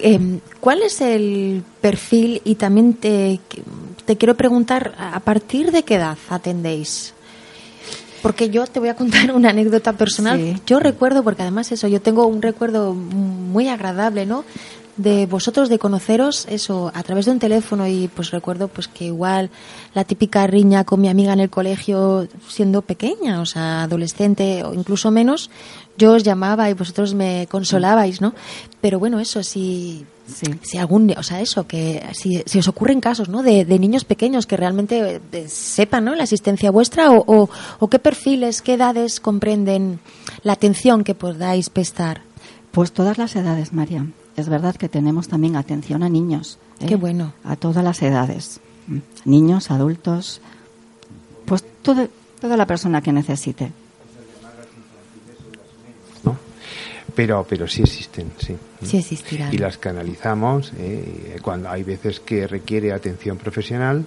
[0.00, 2.40] Em, ¿Cuál es el perfil?
[2.44, 3.40] Y también te,
[4.04, 7.14] te quiero preguntar, ¿a partir de qué edad atendéis?
[8.22, 10.38] Porque yo te voy a contar una anécdota personal.
[10.38, 10.62] Sí.
[10.66, 14.44] Yo recuerdo, porque además eso, yo tengo un recuerdo muy agradable, ¿no?
[14.96, 19.06] De vosotros, de conoceros, eso, a través de un teléfono y pues recuerdo pues que
[19.06, 19.48] igual
[19.94, 24.74] la típica riña con mi amiga en el colegio siendo pequeña, o sea, adolescente o
[24.74, 25.50] incluso menos,
[25.98, 28.34] yo os llamaba y vosotros me consolabais, ¿no?
[28.80, 30.46] Pero bueno, eso, si, Sí.
[30.62, 33.42] si algún, o sea, eso, que si, si os ocurren casos, ¿no?
[33.42, 36.14] De, de niños pequeños que realmente eh, sepan, ¿no?
[36.14, 37.50] La asistencia vuestra o, o,
[37.80, 39.98] o qué perfiles, qué edades comprenden
[40.44, 42.22] la atención que podáis prestar.
[42.70, 44.06] Pues todas las edades, María.
[44.36, 46.58] Es verdad que tenemos también atención a niños.
[46.80, 46.86] ¿eh?
[46.86, 47.34] Qué bueno.
[47.44, 48.60] A todas las edades.
[48.86, 48.98] Mm.
[49.26, 50.40] Niños, adultos.
[51.44, 52.08] Pues todo-
[52.40, 53.72] toda la persona que necesite.
[56.24, 56.36] ¿no?
[57.14, 58.56] Pero, pero sí existen, sí.
[58.82, 59.52] Sí existirán.
[59.52, 64.06] Y las canalizamos eh, cuando hay veces que requiere atención profesional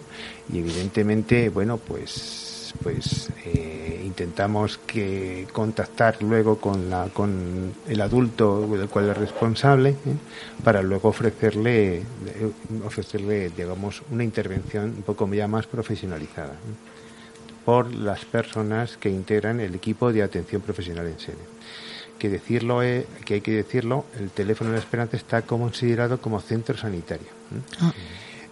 [0.52, 8.68] y evidentemente, bueno, pues, pues eh, intentamos que contactar luego con la, con el adulto
[8.76, 9.96] del cual es responsable ¿eh?
[10.64, 12.04] para luego ofrecerle, eh,
[12.86, 16.54] ofrecerle, digamos, una intervención un poco ya más profesionalizada.
[16.54, 16.96] ¿eh?
[17.66, 21.44] por las personas que integran el equipo de atención profesional en sede.
[22.20, 26.40] Que decirlo es, que hay que decirlo, el teléfono de la Esperanza está considerado como
[26.40, 27.28] centro sanitario.
[27.82, 27.92] Ah.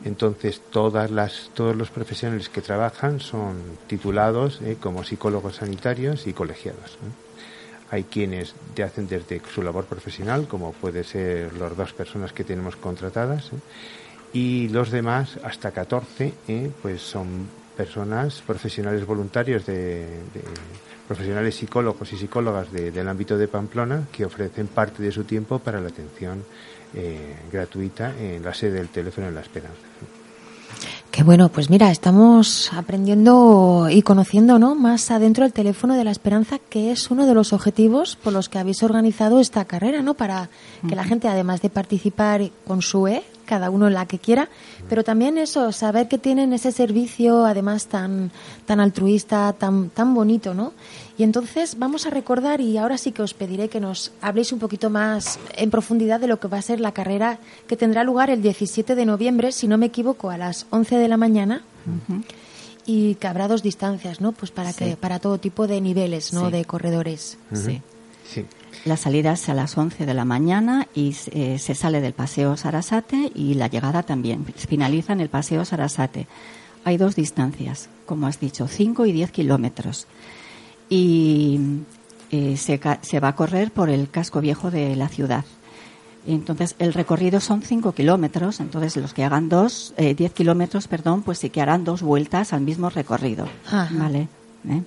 [0.06, 3.56] Entonces todas las, todos los profesionales que trabajan son
[3.88, 6.92] titulados eh, como psicólogos sanitarios y colegiados.
[6.96, 7.90] ¿eh?
[7.90, 12.44] Hay quienes te hacen desde su labor profesional, como puede ser las dos personas que
[12.44, 13.58] tenemos contratadas, ¿eh?
[14.34, 16.72] y los demás, hasta 14, ¿eh?
[16.82, 17.48] pues son
[17.78, 20.00] personas, profesionales voluntarios de,
[20.34, 20.44] de-
[21.08, 25.60] profesionales psicólogos y psicólogas de- del ámbito de Pamplona que ofrecen parte de su tiempo
[25.60, 26.44] para la atención
[26.96, 29.78] eh, gratuita en la sede del teléfono en La Esperanza.
[31.12, 34.74] Qué bueno, pues mira, estamos aprendiendo y conociendo ¿no?
[34.74, 38.50] más adentro el teléfono de la esperanza, que es uno de los objetivos por los
[38.50, 40.16] que habéis organizado esta carrera, ¿no?
[40.16, 40.50] Para
[40.88, 44.50] que la gente, además de participar con su E, cada uno en la que quiera,
[44.90, 48.32] pero también eso, saber que tienen ese servicio, además tan,
[48.66, 50.74] tan altruista, tan, tan bonito, ¿no?
[51.18, 54.60] Y entonces vamos a recordar, y ahora sí que os pediré que nos habléis un
[54.60, 58.30] poquito más en profundidad de lo que va a ser la carrera que tendrá lugar
[58.30, 61.62] el 17 de noviembre, si no me equivoco, a las 11 de la mañana.
[62.86, 64.32] Y que habrá dos distancias, ¿no?
[64.34, 64.80] Pues para Sí.
[64.86, 66.48] que para todo tipo de niveles, ¿no?
[66.48, 66.52] Sí.
[66.52, 67.38] De corredores.
[67.54, 67.82] Sí.
[68.30, 68.46] Sí.
[68.86, 72.58] La salida es a las 11 de la mañana y eh, se sale del Paseo
[72.58, 74.46] Sarasate y la llegada también.
[74.46, 76.28] Finaliza en el Paseo Sarasate.
[76.84, 80.06] Hay dos distancias, como has dicho, 5 y 10 kilómetros.
[80.90, 81.62] Y
[82.32, 85.46] eh, se, se va a correr por el casco viejo de la ciudad.
[86.28, 91.24] Entonces, el recorrido son 5 kilómetros, entonces los que hagan dos, eh, 10 kilómetros, perdón,
[91.24, 93.48] pues sí que harán dos vueltas al mismo recorrido.
[93.66, 93.90] Ajá.
[93.92, 94.28] ¿Vale?
[94.70, 94.82] ¿Eh?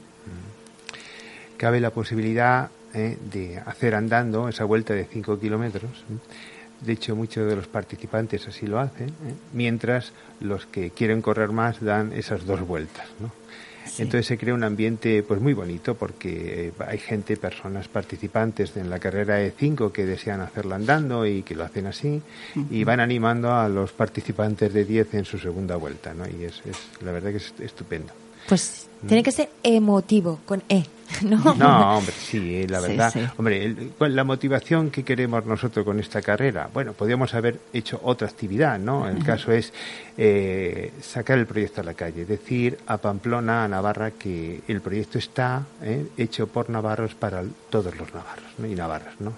[1.57, 5.91] Cabe la posibilidad eh, de hacer andando esa vuelta de 5 kilómetros.
[5.91, 6.17] ¿eh?
[6.81, 9.35] De hecho, muchos de los participantes así lo hacen, ¿eh?
[9.53, 13.07] mientras los que quieren correr más dan esas dos vueltas.
[13.21, 13.31] ¿no?
[13.87, 14.03] Sí.
[14.03, 18.89] Entonces se crea un ambiente pues muy bonito porque eh, hay gente, personas participantes en
[18.89, 22.23] la carrera de 5 que desean hacerlo andando y que lo hacen así
[22.71, 26.25] y van animando a los participantes de 10 en su segunda vuelta, ¿no?
[26.27, 28.13] Y es, es la verdad que es estupendo.
[28.49, 30.85] Pues tiene que ser emotivo, con E.
[31.23, 31.55] No.
[31.55, 33.11] No, hombre, sí, la Sí, verdad.
[33.13, 33.21] sí.
[33.37, 38.01] Hombre, el- ¿cuál- la motivación que queremos nosotros con esta carrera, bueno, podríamos haber hecho
[38.03, 39.09] otra actividad, ¿no?
[39.09, 39.73] El caso es
[40.19, 45.19] eh, sacar el proyecto a la calle, decir a Pamplona, a Navarra, que el proyecto
[45.19, 48.67] está eh, hecho por navarros para todos los navarros ¿no?
[48.67, 49.35] y navarras, ¿no?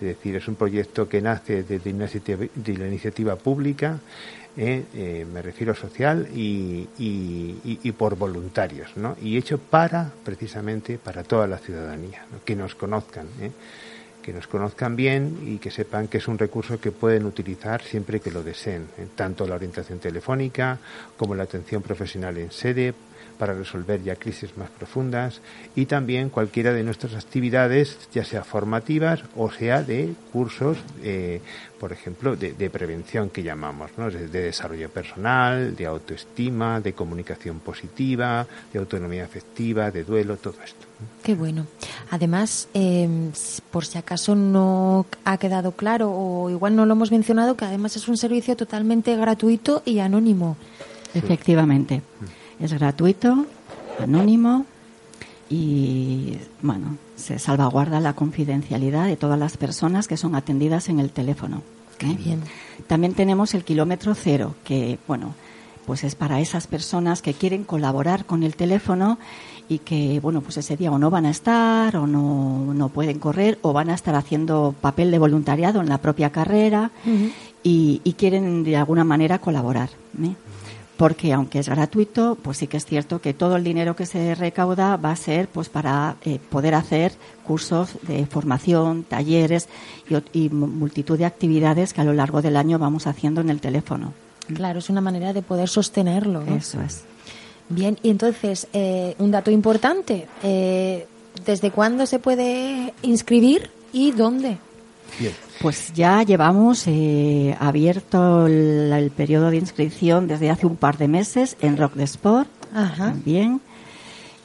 [0.00, 3.98] decir, es un proyecto que nace desde de la iniciativa pública,
[4.58, 9.16] eh, eh, me refiero social y, y- por voluntarios, ¿no?
[9.22, 13.50] Y hecho para, precisamente, para toda la ciudadanía, que nos conozcan, ¿eh?
[14.22, 18.20] que nos conozcan bien y que sepan que es un recurso que pueden utilizar siempre
[18.20, 19.06] que lo deseen, ¿eh?
[19.16, 20.78] tanto la orientación telefónica
[21.16, 22.92] como la atención profesional en sede
[23.38, 25.40] para resolver ya crisis más profundas
[25.76, 30.76] y también cualquiera de nuestras actividades, ya sea formativas o sea de cursos,
[31.78, 34.10] por ejemplo, de, de prevención que llamamos, ¿no?
[34.10, 40.56] de, de desarrollo personal, de autoestima, de comunicación positiva, de autonomía afectiva, de duelo, todo
[40.64, 40.86] esto.
[41.22, 41.66] Qué bueno.
[42.10, 43.08] Además, eh,
[43.70, 47.96] por si acaso no ha quedado claro o igual no lo hemos mencionado, que además
[47.96, 50.56] es un servicio totalmente gratuito y anónimo.
[51.14, 52.02] Efectivamente.
[52.60, 53.46] Es gratuito,
[54.00, 54.66] anónimo
[55.50, 61.10] y, bueno, se salvaguarda la confidencialidad de todas las personas que son atendidas en el
[61.10, 61.62] teléfono.
[62.00, 62.16] ¿eh?
[62.22, 62.42] bien.
[62.86, 65.34] También tenemos el kilómetro cero, que, bueno,
[65.86, 69.18] pues es para esas personas que quieren colaborar con el teléfono
[69.68, 73.18] y que, bueno, pues ese día o no van a estar o no, no pueden
[73.18, 76.90] correr o van a estar haciendo papel de voluntariado en la propia carrera
[77.62, 79.90] y, y quieren de alguna manera colaborar.
[80.22, 80.34] ¿eh?
[80.98, 84.34] Porque aunque es gratuito, pues sí que es cierto que todo el dinero que se
[84.34, 87.12] recauda va a ser pues para eh, poder hacer
[87.46, 89.68] cursos de formación, talleres
[90.32, 94.12] y, multitud de actividades que a lo largo del año vamos haciendo en el teléfono.
[94.52, 96.42] Claro, es una manera de poder sostenerlo.
[96.42, 96.56] ¿no?
[96.56, 97.04] Eso es.
[97.68, 101.06] Bien, y entonces, eh, un dato importante, eh,
[101.46, 104.58] ¿desde cuándo se puede inscribir y dónde?
[105.18, 105.32] Bien.
[105.60, 111.08] Pues ya llevamos eh, abierto el, el periodo de inscripción desde hace un par de
[111.08, 112.48] meses en Rock de Sport.
[112.74, 113.10] Ajá.
[113.10, 113.60] También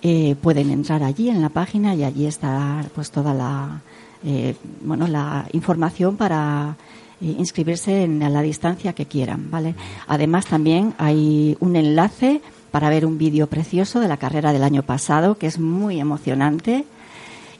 [0.05, 3.79] Eh, pueden entrar allí en la página y allí está pues toda la
[4.25, 6.75] eh, bueno la información para
[7.21, 9.75] eh, inscribirse en a la distancia que quieran, ¿vale?
[10.05, 12.41] Además también hay un enlace
[12.71, 16.83] para ver un vídeo precioso de la carrera del año pasado que es muy emocionante.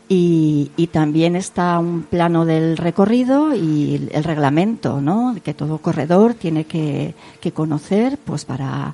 [0.10, 5.36] Y, y también está un plano del recorrido y el, reglamento, ¿no?
[5.44, 8.94] Que todo corredor tiene que, que conocer, pues para,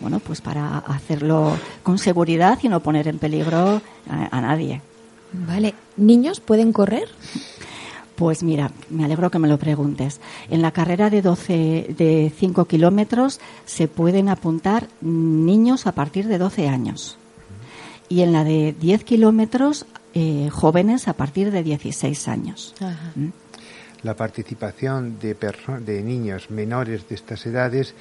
[0.00, 4.82] bueno, pues para hacerlo con seguridad y no poner en peligro a, a nadie.
[5.32, 7.08] Vale, ¿niños pueden correr?
[8.20, 10.20] Pues mira, me alegro que me lo preguntes.
[10.50, 16.36] En la carrera de 12, de 5 kilómetros se pueden apuntar niños a partir de
[16.36, 17.16] 12 años.
[18.10, 22.74] Y en la de 10 kilómetros, eh, jóvenes a partir de 16 años.
[22.80, 23.12] Ajá.
[23.14, 23.28] ¿Mm?
[24.02, 25.36] la participación de,
[25.80, 27.94] de niños menores de estas edades,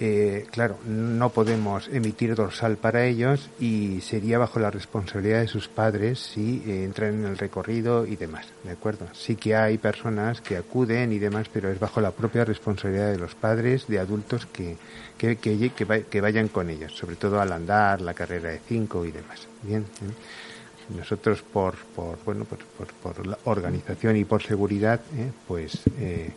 [0.00, 5.68] eh, claro, no podemos emitir dorsal para ellos y sería bajo la responsabilidad de sus
[5.68, 9.06] padres si eh, entran en el recorrido y demás, ¿de acuerdo?
[9.12, 13.18] Sí que hay personas que acuden y demás, pero es bajo la propia responsabilidad de
[13.18, 14.76] los padres, de adultos que,
[15.16, 15.70] que, que,
[16.10, 19.46] que vayan con ellos, sobre todo al andar, la carrera de cinco y demás.
[19.62, 19.82] Bien.
[19.82, 20.43] ¿eh?
[20.90, 25.30] Nosotros por, por bueno por, por, por la organización y por seguridad, ¿eh?
[25.48, 26.30] pues eh,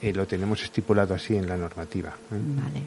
[0.00, 2.10] eh, lo tenemos estipulado así en la normativa.
[2.10, 2.14] ¿eh?
[2.30, 2.82] Vale.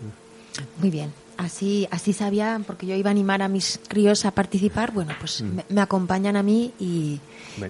[0.79, 1.13] Muy bien.
[1.37, 4.91] Así, así sabía, porque yo iba a animar a mis críos a participar.
[4.91, 7.21] Bueno, pues me, me acompañan a mí y,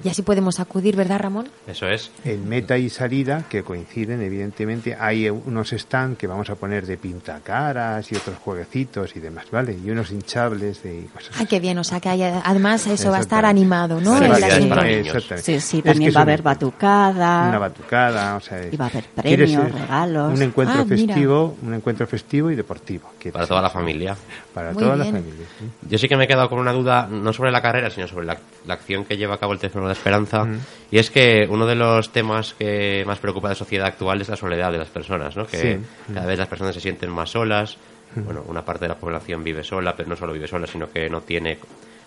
[0.03, 1.49] Y así podemos acudir, ¿verdad, Ramón?
[1.67, 2.11] Eso es.
[2.25, 6.97] En meta y salida, que coinciden, evidentemente, hay unos stands que vamos a poner de
[6.97, 9.77] pintacaras y otros jueguecitos y demás, ¿vale?
[9.83, 11.35] Y unos hinchables de cosas.
[11.39, 11.77] Ay, qué bien.
[11.79, 14.17] O sea, que hay- además eso va a estar animado, ¿no?
[14.17, 14.25] Sí.
[14.25, 15.59] Exactamente.
[15.61, 17.49] Sí, también que va a haber batucada.
[17.49, 20.33] Una batucada, o sea, Y va a haber ¿quieres, premios, regalos.
[20.33, 20.97] Un encuentro Ah, mira.
[21.13, 23.09] festivo, un encuentro festivo y deportivo.
[23.31, 24.15] Para toda la familia.
[24.53, 25.45] Para Muy toda la familia.
[25.59, 25.65] ¿sí?
[25.89, 28.25] Yo sí que me he quedado con una duda, no sobre la carrera, sino sobre
[28.25, 30.47] la, la acción que lleva a cabo el Teléfono de Esperanza.
[30.91, 34.29] Y es que uno de los temas que más preocupa a la sociedad actual es
[34.29, 35.45] la soledad de las personas, ¿no?
[35.45, 35.79] Que Sí.
[36.13, 37.77] cada vez las personas se sienten más solas.
[38.15, 41.07] Bueno, una parte de la población vive sola, pero no solo vive sola, sino que
[41.09, 41.59] no tiene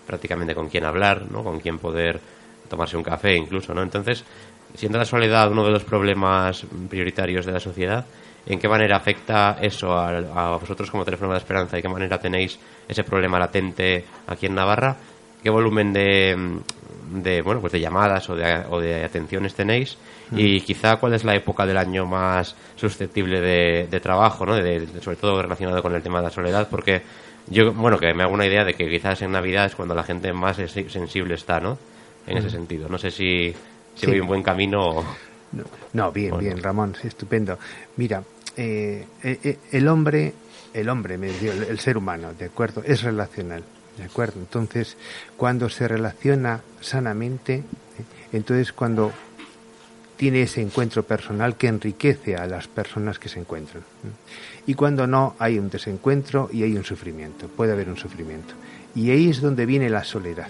[0.06, 1.44] prácticamente con quién hablar, ¿no?
[1.44, 2.20] Con quién poder
[2.68, 3.82] tomarse un café incluso, ¿no?
[3.82, 4.24] Entonces,
[4.74, 8.04] siendo la soledad uno de los problemas prioritarios de la sociedad,
[8.46, 11.88] ¿en qué manera afecta eso a, a vosotros como Teléfono de la Esperanza y qué
[11.88, 12.58] manera tenéis
[12.88, 14.96] ese problema latente aquí en Navarra?
[15.40, 16.36] ¿Qué volumen de,
[17.12, 19.96] de bueno pues de llamadas o de, o de atenciones tenéis?
[20.34, 24.54] Y quizá cuál es la época del año más susceptible de, de trabajo, ¿no?
[24.56, 27.02] De- de- sobre todo relacionado con el tema de la soledad, porque
[27.48, 30.04] Yo, bueno, que me hago una idea de que quizás en Navidad es cuando la
[30.04, 31.76] gente más es- sensible está, ¿no?
[32.24, 32.88] En ese sentido.
[32.88, 33.52] No sé si,
[33.96, 34.06] si Sí.
[34.06, 35.02] voy un buen camino o...
[35.50, 36.44] No, no, bien, Bueno.
[36.48, 37.58] bien, Ramón, sí, estupendo.
[37.96, 38.22] Mira,
[38.56, 40.32] eh, eh, eh, el hombre,
[40.72, 42.80] el hombre, me el ser humano, ¿de acuerdo?
[42.86, 43.64] Es relacional,
[43.96, 44.40] ¿de acuerdo?
[44.40, 44.96] Entonces,
[45.36, 47.62] cuando se relaciona sanamente, eh,
[48.32, 49.12] entonces cuando
[50.16, 53.82] tiene ese encuentro personal que enriquece a las personas que se encuentran.
[53.82, 54.66] ¿eh?
[54.66, 58.54] Y cuando no, hay un desencuentro y hay un sufrimiento, puede haber un sufrimiento.
[58.94, 60.48] Y ahí es donde viene la soledad.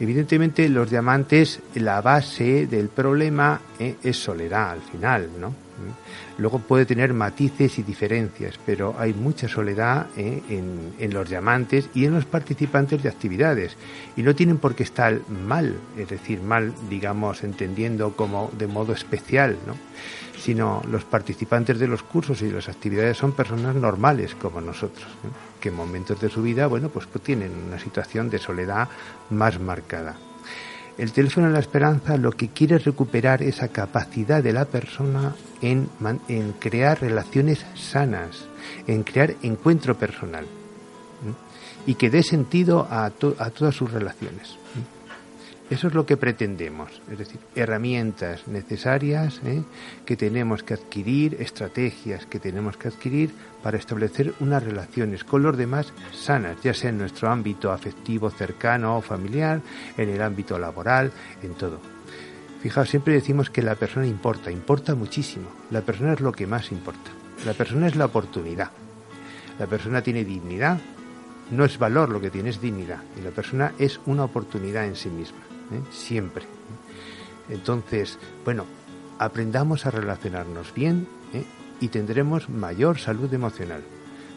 [0.00, 5.54] Evidentemente, los diamantes, la base del problema eh, es soledad al final, ¿no?
[6.38, 12.04] Luego puede tener matices y diferencias, pero hay mucha soledad eh, en, los diamantes y
[12.04, 13.76] en los participantes de actividades.
[14.16, 18.92] Y no tienen por qué estar mal, es decir, mal, digamos, entendiendo como de modo
[18.92, 19.76] especial, ¿no?
[20.38, 25.06] Sino los participantes de los cursos y de las actividades son personas normales como nosotros,
[25.60, 28.88] que en momentos de su vida, bueno, pues, pues tienen una situación de soledad
[29.30, 30.16] más marcada.
[30.98, 35.34] El teléfono de la esperanza lo que quiere es recuperar esa capacidad de la persona
[35.62, 35.88] en,
[36.58, 38.44] crear relaciones sanas,
[38.86, 40.46] en crear encuentro personal
[41.86, 44.56] y que dé sentido a, to- a todas sus relaciones.
[45.72, 49.62] Eso es lo que pretendemos, es decir, herramientas necesarias ¿eh?
[50.04, 53.30] que tenemos que adquirir, estrategias que tenemos que adquirir
[53.62, 58.98] para establecer unas relaciones con los demás sanas, ya sea en nuestro ámbito afectivo cercano
[58.98, 59.62] o familiar,
[59.96, 61.10] en el ámbito laboral,
[61.42, 61.80] en todo.
[62.60, 65.48] Fijaos, siempre decimos que la persona importa, importa muchísimo.
[65.70, 67.10] La persona es lo que más importa.
[67.46, 68.72] La persona es la oportunidad.
[69.58, 70.78] La persona tiene dignidad,
[71.50, 73.02] no es valor lo que tiene, es dignidad.
[73.18, 75.40] Y la persona es una oportunidad en sí misma,
[75.72, 75.80] ¿eh?
[75.90, 76.44] siempre.
[77.48, 78.64] Entonces, bueno,
[79.18, 81.44] aprendamos a relacionarnos bien ¿eh?
[81.80, 83.82] y tendremos mayor salud emocional.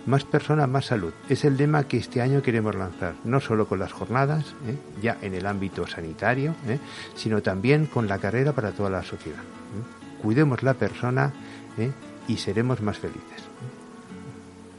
[0.05, 1.13] Más personas, más salud.
[1.29, 4.77] Es el lema que este año queremos lanzar, no solo con las jornadas, ¿eh?
[5.01, 6.79] ya en el ámbito sanitario, ¿eh?
[7.15, 9.39] sino también con la carrera para toda la sociedad.
[9.39, 10.21] ¿eh?
[10.21, 11.33] Cuidemos la persona
[11.77, 11.91] ¿eh?
[12.27, 13.44] y seremos más felices.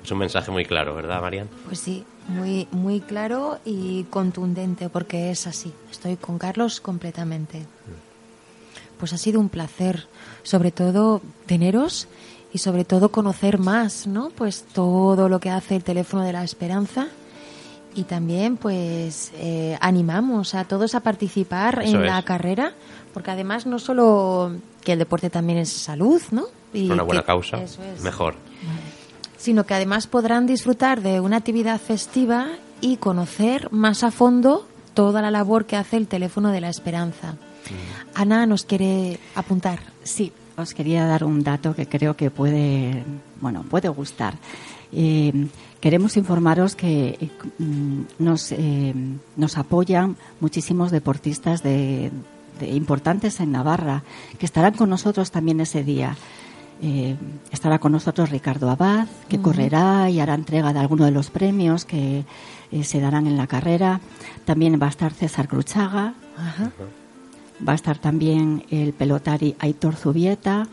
[0.07, 1.49] Es un mensaje muy claro, ¿verdad, Marian?
[1.67, 5.73] Pues sí, muy, muy claro y contundente, porque es así.
[5.91, 7.67] Estoy con Carlos completamente.
[9.01, 10.07] Pues ha sido un placer,
[10.45, 12.07] sobre todo teneros
[12.53, 14.31] y sobre todo conocer más, ¿no?
[14.31, 17.09] Pues todo lo que hace el teléfono de la esperanza
[17.97, 22.75] y también pues eh, animamos a todos a participar Eso en la carrera,
[23.13, 24.53] porque además no solo
[24.85, 26.45] que el deporte también es salud, ¿no?
[26.73, 28.37] Y Una buena que- causa, eso es mejor.
[29.37, 32.49] Sino que además podrán disfrutar de una actividad festiva
[32.81, 37.37] y conocer más a fondo toda la labor que hace el teléfono de la esperanza.
[38.15, 39.81] Ana nos quiere apuntar.
[40.03, 43.05] Sí, os quería dar un dato que creo que puede,
[43.41, 44.35] bueno, puede gustar.
[44.93, 45.49] Eh,
[45.81, 48.95] queremos informaros que eh, mm, nos, eh,
[49.37, 52.11] nos apoyan muchísimos deportistas de,
[52.59, 54.03] de importantes en Navarra
[54.39, 56.17] que estarán con nosotros también ese día.
[56.83, 57.17] Eh,
[57.51, 61.85] estará con nosotros Ricardo Abad, que correrá y hará entrega de algunos de los premios
[61.85, 62.25] que
[62.71, 64.01] eh, se darán en la carrera.
[64.45, 66.15] También va a estar César Cruchaga.
[67.67, 70.69] Va a estar también el pelotari Aitor Zubieta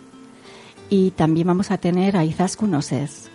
[0.90, 2.78] y también vamos a tener a Izaskun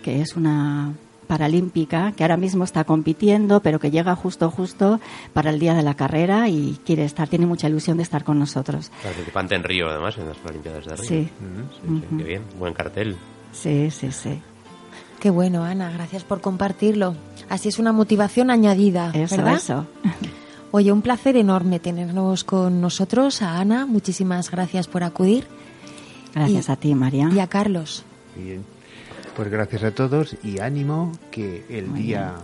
[0.03, 0.93] que es una
[1.29, 4.99] paralímpica que ahora mismo está compitiendo, pero que llega justo justo
[5.31, 8.39] para el día de la carrera y quiere estar, tiene mucha ilusión de estar con
[8.39, 8.91] nosotros.
[9.03, 11.07] Participante en Río, además, en las Olimpiadas de Río.
[11.07, 11.29] Sí.
[11.39, 11.61] Mm,
[12.01, 12.41] sí, sí, qué bien.
[12.57, 13.15] Buen cartel.
[13.53, 14.41] Sí, sí, sí.
[15.19, 17.15] Qué bueno, Ana, gracias por compartirlo.
[17.47, 19.53] Así es una motivación añadida, Eso, ¿verdad?
[19.55, 19.85] eso.
[20.71, 25.45] Oye, un placer enorme tenernos con nosotros, a Ana, muchísimas gracias por acudir,
[26.33, 27.29] Gracias Y- a ti, María.
[27.33, 28.03] y a Carlos.
[28.35, 28.63] Bien.
[29.39, 32.35] Pues gracias a todos y ánimo que el Muy día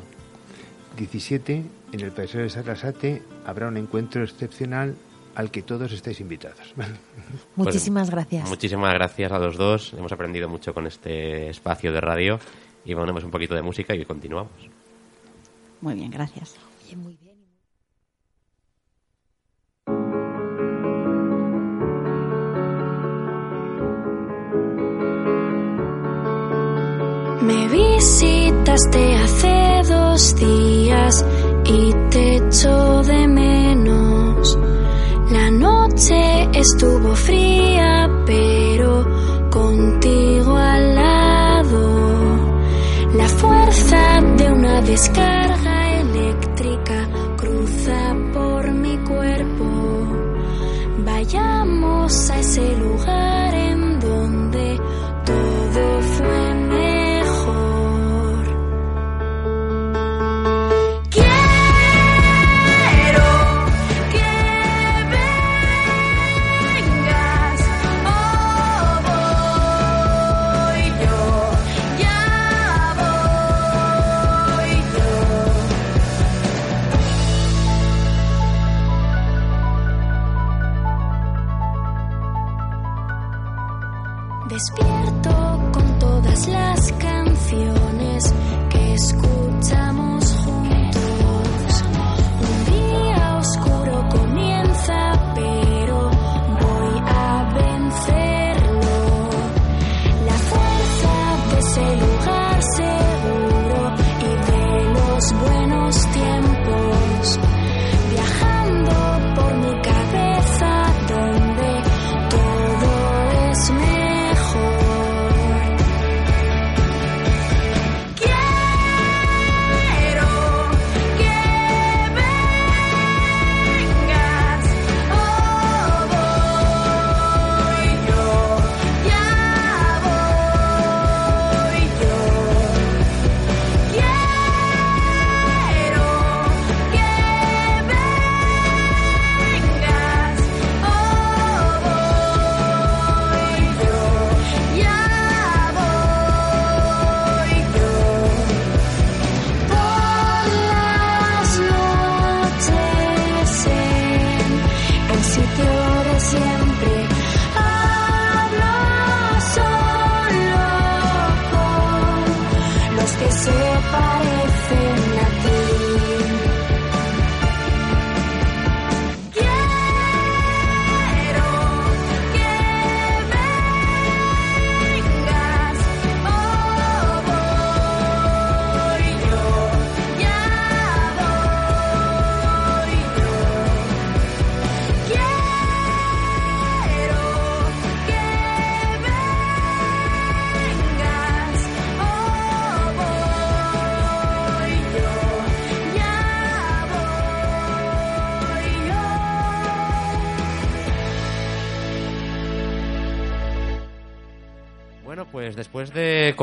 [0.96, 4.96] 17 en el Paseo de Sarasate habrá un encuentro excepcional
[5.36, 6.74] al que todos estáis invitados.
[7.58, 8.48] Muchísimas gracias.
[8.48, 9.92] Muchísimas gracias a los dos.
[9.92, 12.40] Hemos aprendido mucho con este espacio de radio
[12.86, 14.54] y ponemos un poquito de música y continuamos.
[15.82, 16.56] Muy bien, gracias.
[16.96, 17.25] Muy bien.
[27.46, 31.24] Me visitaste hace dos días
[31.64, 34.58] y te echo de menos.
[35.30, 39.06] La noche estuvo fría, pero
[39.52, 41.84] contigo al lado.
[43.14, 49.66] La fuerza de una descarga eléctrica cruza por mi cuerpo.
[51.06, 52.85] Vayamos a ese lugar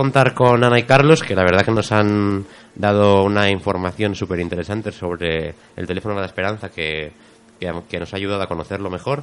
[0.03, 2.45] contar con Ana y Carlos, que la verdad que nos han
[2.75, 7.13] dado una información súper interesante sobre el teléfono de la esperanza que,
[7.61, 9.23] que, nos ha ayudado a conocerlo mejor,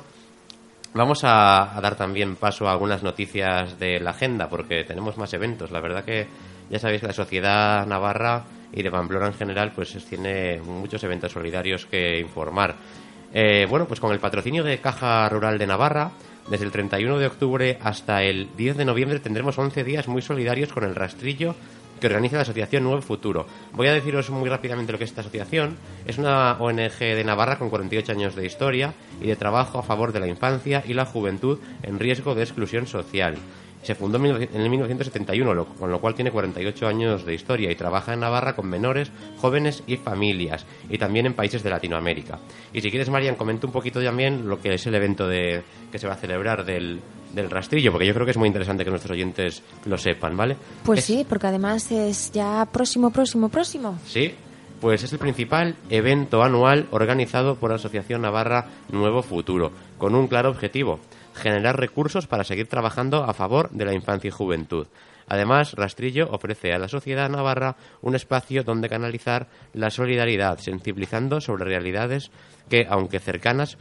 [0.93, 5.33] vamos a, a dar también paso a algunas noticias de la agenda, porque tenemos más
[5.33, 5.69] eventos.
[5.69, 6.27] La verdad que
[6.69, 11.33] ya sabéis que la sociedad navarra y de Pamplona en general pues tiene muchos eventos
[11.33, 12.77] solidarios que informar.
[13.33, 16.11] Eh, bueno, pues con el patrocinio de Caja Rural de Navarra,
[16.49, 20.73] desde el 31 de octubre hasta el 10 de noviembre tendremos 11 días muy solidarios
[20.73, 21.55] con el rastrillo
[21.99, 23.45] que organiza la Asociación Nuevo Futuro.
[23.73, 25.77] Voy a deciros muy rápidamente lo que es esta asociación.
[26.05, 30.11] Es una ONG de Navarra con 48 años de historia y de trabajo a favor
[30.11, 33.35] de la infancia y la juventud en riesgo de exclusión social.
[33.83, 37.33] Se fundó en 19- en el 1971, lo- con lo cual tiene 48 años de
[37.33, 41.69] historia y trabaja en Navarra con menores, jóvenes y familias, y también en países de
[41.69, 42.39] Latinoamérica.
[42.73, 45.97] Y si quieres, Marian, comenta un poquito también lo que es el evento de, que
[45.97, 46.99] se va a celebrar del,
[47.33, 50.57] del rastrillo, porque yo creo que es muy interesante que nuestros oyentes lo sepan, ¿vale?
[50.83, 53.97] Pues Es- sí, porque además es ya próximo, próximo, próximo.
[54.05, 54.33] Sí,
[54.81, 60.27] pues es el principal evento anual organizado por la Asociación Navarra Nuevo Futuro, con un
[60.27, 60.99] claro objetivo,
[61.39, 64.87] generar recursos para seguir trabajando a favor de la infancia y juventud.
[65.27, 71.65] Además, Rastrillo ofrece a la sociedad navarra un espacio donde canalizar la solidaridad, sensibilizando sobre
[71.65, 72.31] realidades
[72.67, 73.77] que, aunque cercanas,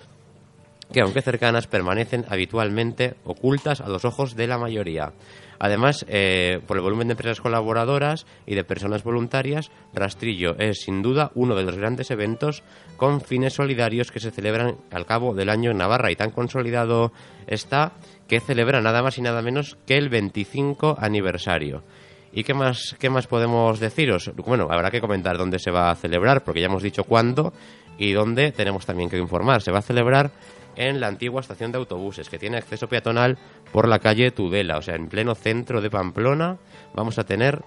[0.92, 5.12] que aunque cercanas permanecen habitualmente ocultas a los ojos de la mayoría.
[5.58, 11.02] Además, eh, por el volumen de empresas colaboradoras y de personas voluntarias, Rastrillo es sin
[11.02, 12.62] duda uno de los grandes eventos
[12.96, 17.12] con fines solidarios que se celebran al cabo del año en Navarra y tan consolidado
[17.46, 17.92] está
[18.28, 21.82] que celebra nada más y nada menos que el 25 aniversario.
[22.32, 24.30] ¿Y qué más, qué más podemos deciros?
[24.36, 27.52] Bueno, habrá que comentar dónde se va a celebrar, porque ya hemos dicho cuándo
[27.98, 29.62] y dónde tenemos también que informar.
[29.62, 30.30] Se va a celebrar
[30.78, 33.36] en la antigua estación de autobuses, que tiene acceso peatonal
[33.72, 36.56] por la calle Tudela, o sea, en pleno centro de Pamplona.
[36.94, 37.62] Vamos a tener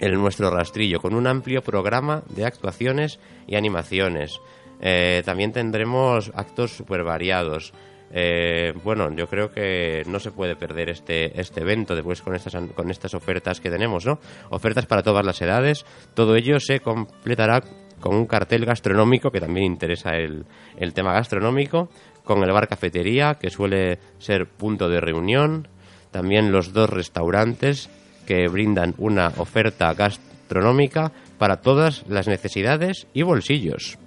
[0.00, 4.40] el nuestro rastrillo con un amplio programa de actuaciones y animaciones.
[4.80, 7.72] Eh, también tendremos actos súper variados.
[8.12, 12.56] Eh, bueno, yo creo que no se puede perder este, este evento después con estas,
[12.74, 14.18] con estas ofertas que tenemos, ¿no?
[14.50, 15.86] Ofertas para todas las edades.
[16.14, 17.62] Todo ello se completará
[18.06, 20.44] con un cartel gastronómico que también interesa el,
[20.76, 21.88] el tema gastronómico,
[22.22, 25.66] con el bar cafetería que suele ser punto de reunión,
[26.12, 27.90] también los dos restaurantes
[28.24, 33.98] que brindan una oferta gastronómica para todas las necesidades y bolsillos.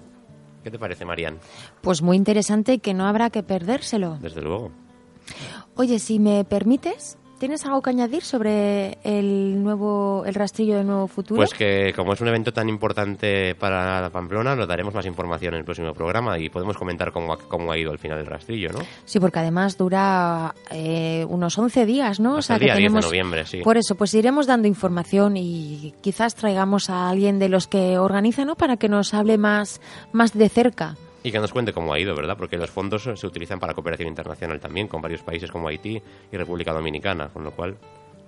[0.63, 1.37] ¿Qué te parece, Marian?
[1.81, 4.17] Pues muy interesante y que no habrá que perdérselo.
[4.21, 4.71] Desde luego.
[5.75, 11.07] Oye, si me permites, ¿tienes algo que añadir sobre el nuevo, el rastrillo de nuevo
[11.07, 11.37] futuro?
[11.37, 15.53] Pues que como es un evento tan importante para la Pamplona, nos daremos más información
[15.55, 18.25] en el próximo programa y podemos comentar cómo ha, cómo ha ido al final el
[18.25, 18.79] rastrillo, ¿no?
[19.05, 22.37] Sí, porque además dura eh, unos 11 días, ¿no?
[22.37, 23.05] Hasta el que día 10 de tenemos...
[23.05, 23.61] noviembre, sí.
[23.63, 28.45] Por eso, pues iremos dando información y quizás traigamos a alguien de los que organiza,
[28.45, 28.55] ¿no?
[28.55, 29.81] Para que nos hable más,
[30.11, 30.97] más de cerca.
[31.23, 32.37] Y que nos cuente cómo ha ido, ¿verdad?
[32.37, 36.01] Porque los fondos se utilizan para cooperación internacional también, con varios países como Haití
[36.31, 37.77] y República Dominicana, con lo cual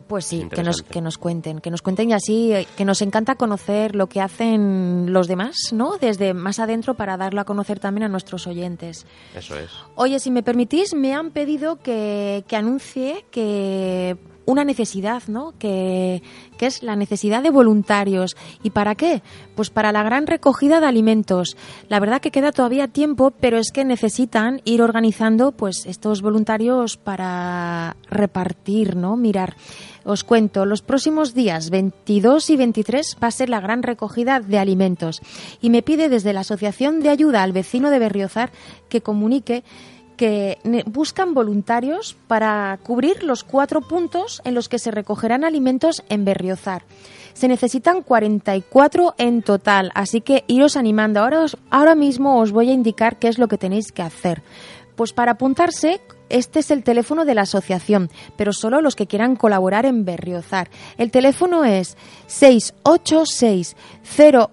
[0.08, 3.02] Pues sí, que nos, que nos cuenten, que nos cuenten y así, eh, que nos
[3.02, 5.98] encanta conocer lo que hacen los demás, ¿no?
[5.98, 9.06] Desde más adentro para darlo a conocer también a nuestros oyentes.
[9.34, 9.70] eso es.
[9.96, 15.54] Oye, si me permitís, me han pedido que, que anuncie que una necesidad, ¿no?
[15.58, 16.22] Que,
[16.58, 18.36] que es la necesidad de voluntarios.
[18.64, 19.22] ¿Y para qué?
[19.56, 21.58] Pues para la gran recogida de alimentos.
[21.90, 26.98] La verdad que queda todavía tiempo, pero es que necesitan ir organizando pues estos voluntarios
[26.98, 29.16] para repartir, ¿no?
[29.18, 29.56] Mirar.
[30.04, 34.58] Os cuento, los próximos días 22 y 23 va a ser la gran recogida de
[34.58, 35.22] alimentos
[35.62, 38.52] y me pide desde la Asociación de Ayuda al Vecino de Berriozar
[38.90, 39.64] que comunique
[40.18, 46.26] que buscan voluntarios para cubrir los cuatro puntos en los que se recogerán alimentos en
[46.26, 46.84] Berriozar.
[47.34, 51.22] Se necesitan 44 en total, así que iros animando.
[51.22, 54.44] Ahora, os- ahora mismo os voy a indicar qué es lo que tenéis que hacer.
[54.96, 56.02] Pues para apuntarse,
[56.32, 60.70] este es el teléfono de la asociación, pero solo los que quieran colaborar en Berriozar.
[60.98, 63.76] El teléfono es 686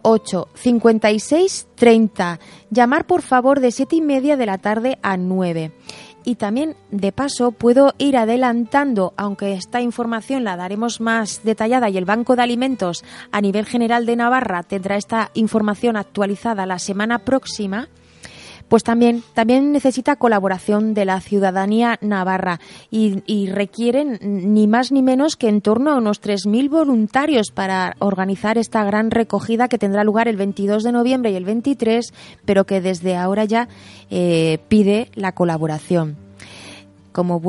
[0.02, 2.40] 08 56 30.
[2.70, 5.72] Llamar por favor de siete y media de la tarde a 9.
[6.24, 11.96] Y también, de paso, puedo ir adelantando, aunque esta información la daremos más detallada y
[11.96, 13.02] el Banco de Alimentos
[13.32, 17.88] a nivel general de Navarra tendrá esta información actualizada la semana próxima
[18.68, 22.60] pues también, también necesita colaboración de la ciudadanía navarra
[22.90, 27.96] y, y requieren ni más ni menos que en torno a unos 3.000 voluntarios para
[27.98, 32.12] organizar esta gran recogida que tendrá lugar el 22 de noviembre y el 23,
[32.44, 33.68] pero que desde ahora ya
[34.10, 36.27] eh, pide la colaboración.
[37.18, 37.42] Como,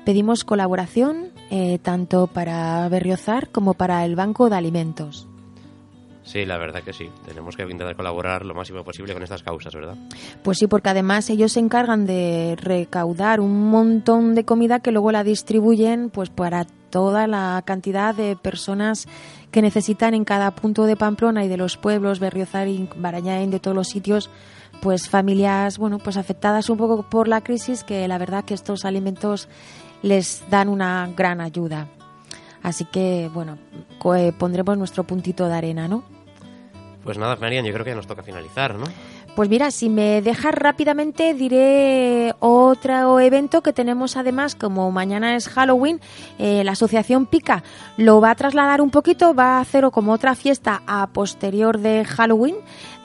[0.06, 5.28] Pedimos colaboración eh, tanto para Berriozar como para el Banco de Alimentos.
[6.28, 7.10] Sí, la verdad que sí.
[7.26, 9.96] Tenemos que intentar colaborar lo máximo posible con estas causas, ¿verdad?
[10.44, 15.14] Pues sí, porque además ellos se encargan de recaudar un montón de comida que luego
[15.14, 19.08] la distribuyen pues para toda la cantidad de personas
[19.52, 23.62] que necesitan en cada punto de Pamplona y de los pueblos, Berriozar y Barañain, de
[23.62, 24.30] todos los sitios,
[24.82, 28.84] pues familias, bueno, pues afectadas un poco por la crisis, que la verdad que estos
[28.84, 29.48] alimentos
[30.02, 31.88] les dan una gran ayuda.
[32.64, 33.58] Así que, bueno,
[34.14, 36.17] eh, pondremos nuestro puntito de arena, ¿no?
[37.08, 38.84] Pues nada, Marian, yo creo que nos toca finalizar, ¿no?
[39.38, 45.48] Pues mira, si me dejas rápidamente diré otro evento que tenemos además, como mañana es
[45.48, 46.02] Halloween,
[46.40, 47.62] eh, la asociación Pica
[47.98, 52.04] lo va a trasladar un poquito, va a hacer como otra fiesta a posterior de
[52.04, 52.56] Halloween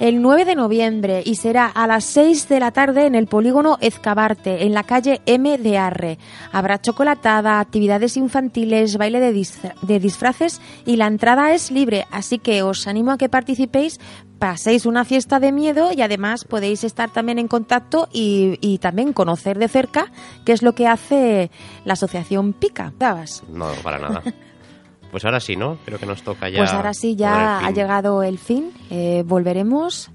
[0.00, 3.76] el 9 de noviembre y será a las 6 de la tarde en el polígono
[3.82, 6.18] Ezcabarte, en la calle M de Arre.
[6.50, 9.46] Habrá chocolatada, actividades infantiles, baile de,
[9.82, 14.00] de disfraces y la entrada es libre, así que os animo a que participéis
[14.42, 19.12] paséis una fiesta de miedo y además podéis estar también en contacto y, y también
[19.12, 20.10] conocer de cerca
[20.44, 21.52] qué es lo que hace
[21.84, 22.92] la asociación Pica.
[22.98, 23.44] ¿Dabas?
[23.48, 24.22] No, para nada.
[25.12, 25.76] Pues ahora sí, ¿no?
[25.84, 26.56] Creo que nos toca ya.
[26.56, 28.72] Pues ahora sí, ya ha llegado el fin.
[28.88, 30.10] Eh, volveremos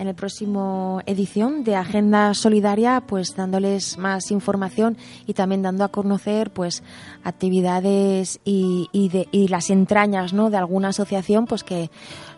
[0.00, 4.96] en el próximo edición de Agenda Solidaria, pues dándoles más información
[5.26, 6.82] y también dando a conocer pues
[7.22, 10.50] actividades y, y de- y las entrañas ¿no?
[10.50, 11.90] de alguna asociación pues que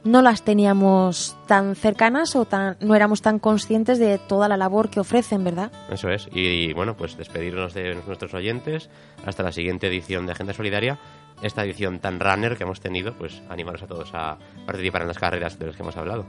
[0.05, 4.91] no las teníamos tan cercanas o tan, no éramos tan conscientes de toda la labor
[4.91, 5.71] que ofrecen, ¿verdad?
[5.91, 6.29] Eso es.
[6.33, 8.91] Y bueno, pues despedirnos de nuestros oyentes
[9.25, 10.99] hasta la siguiente edición de Agenda Solidaria.
[11.43, 15.19] Esta edición tan runner que hemos tenido, pues animaros a todos a participar en las
[15.19, 16.25] carreras de las que hemos hablado.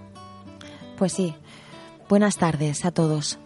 [0.97, 1.35] Pues sí.
[2.09, 3.39] Buenas tardes a todos.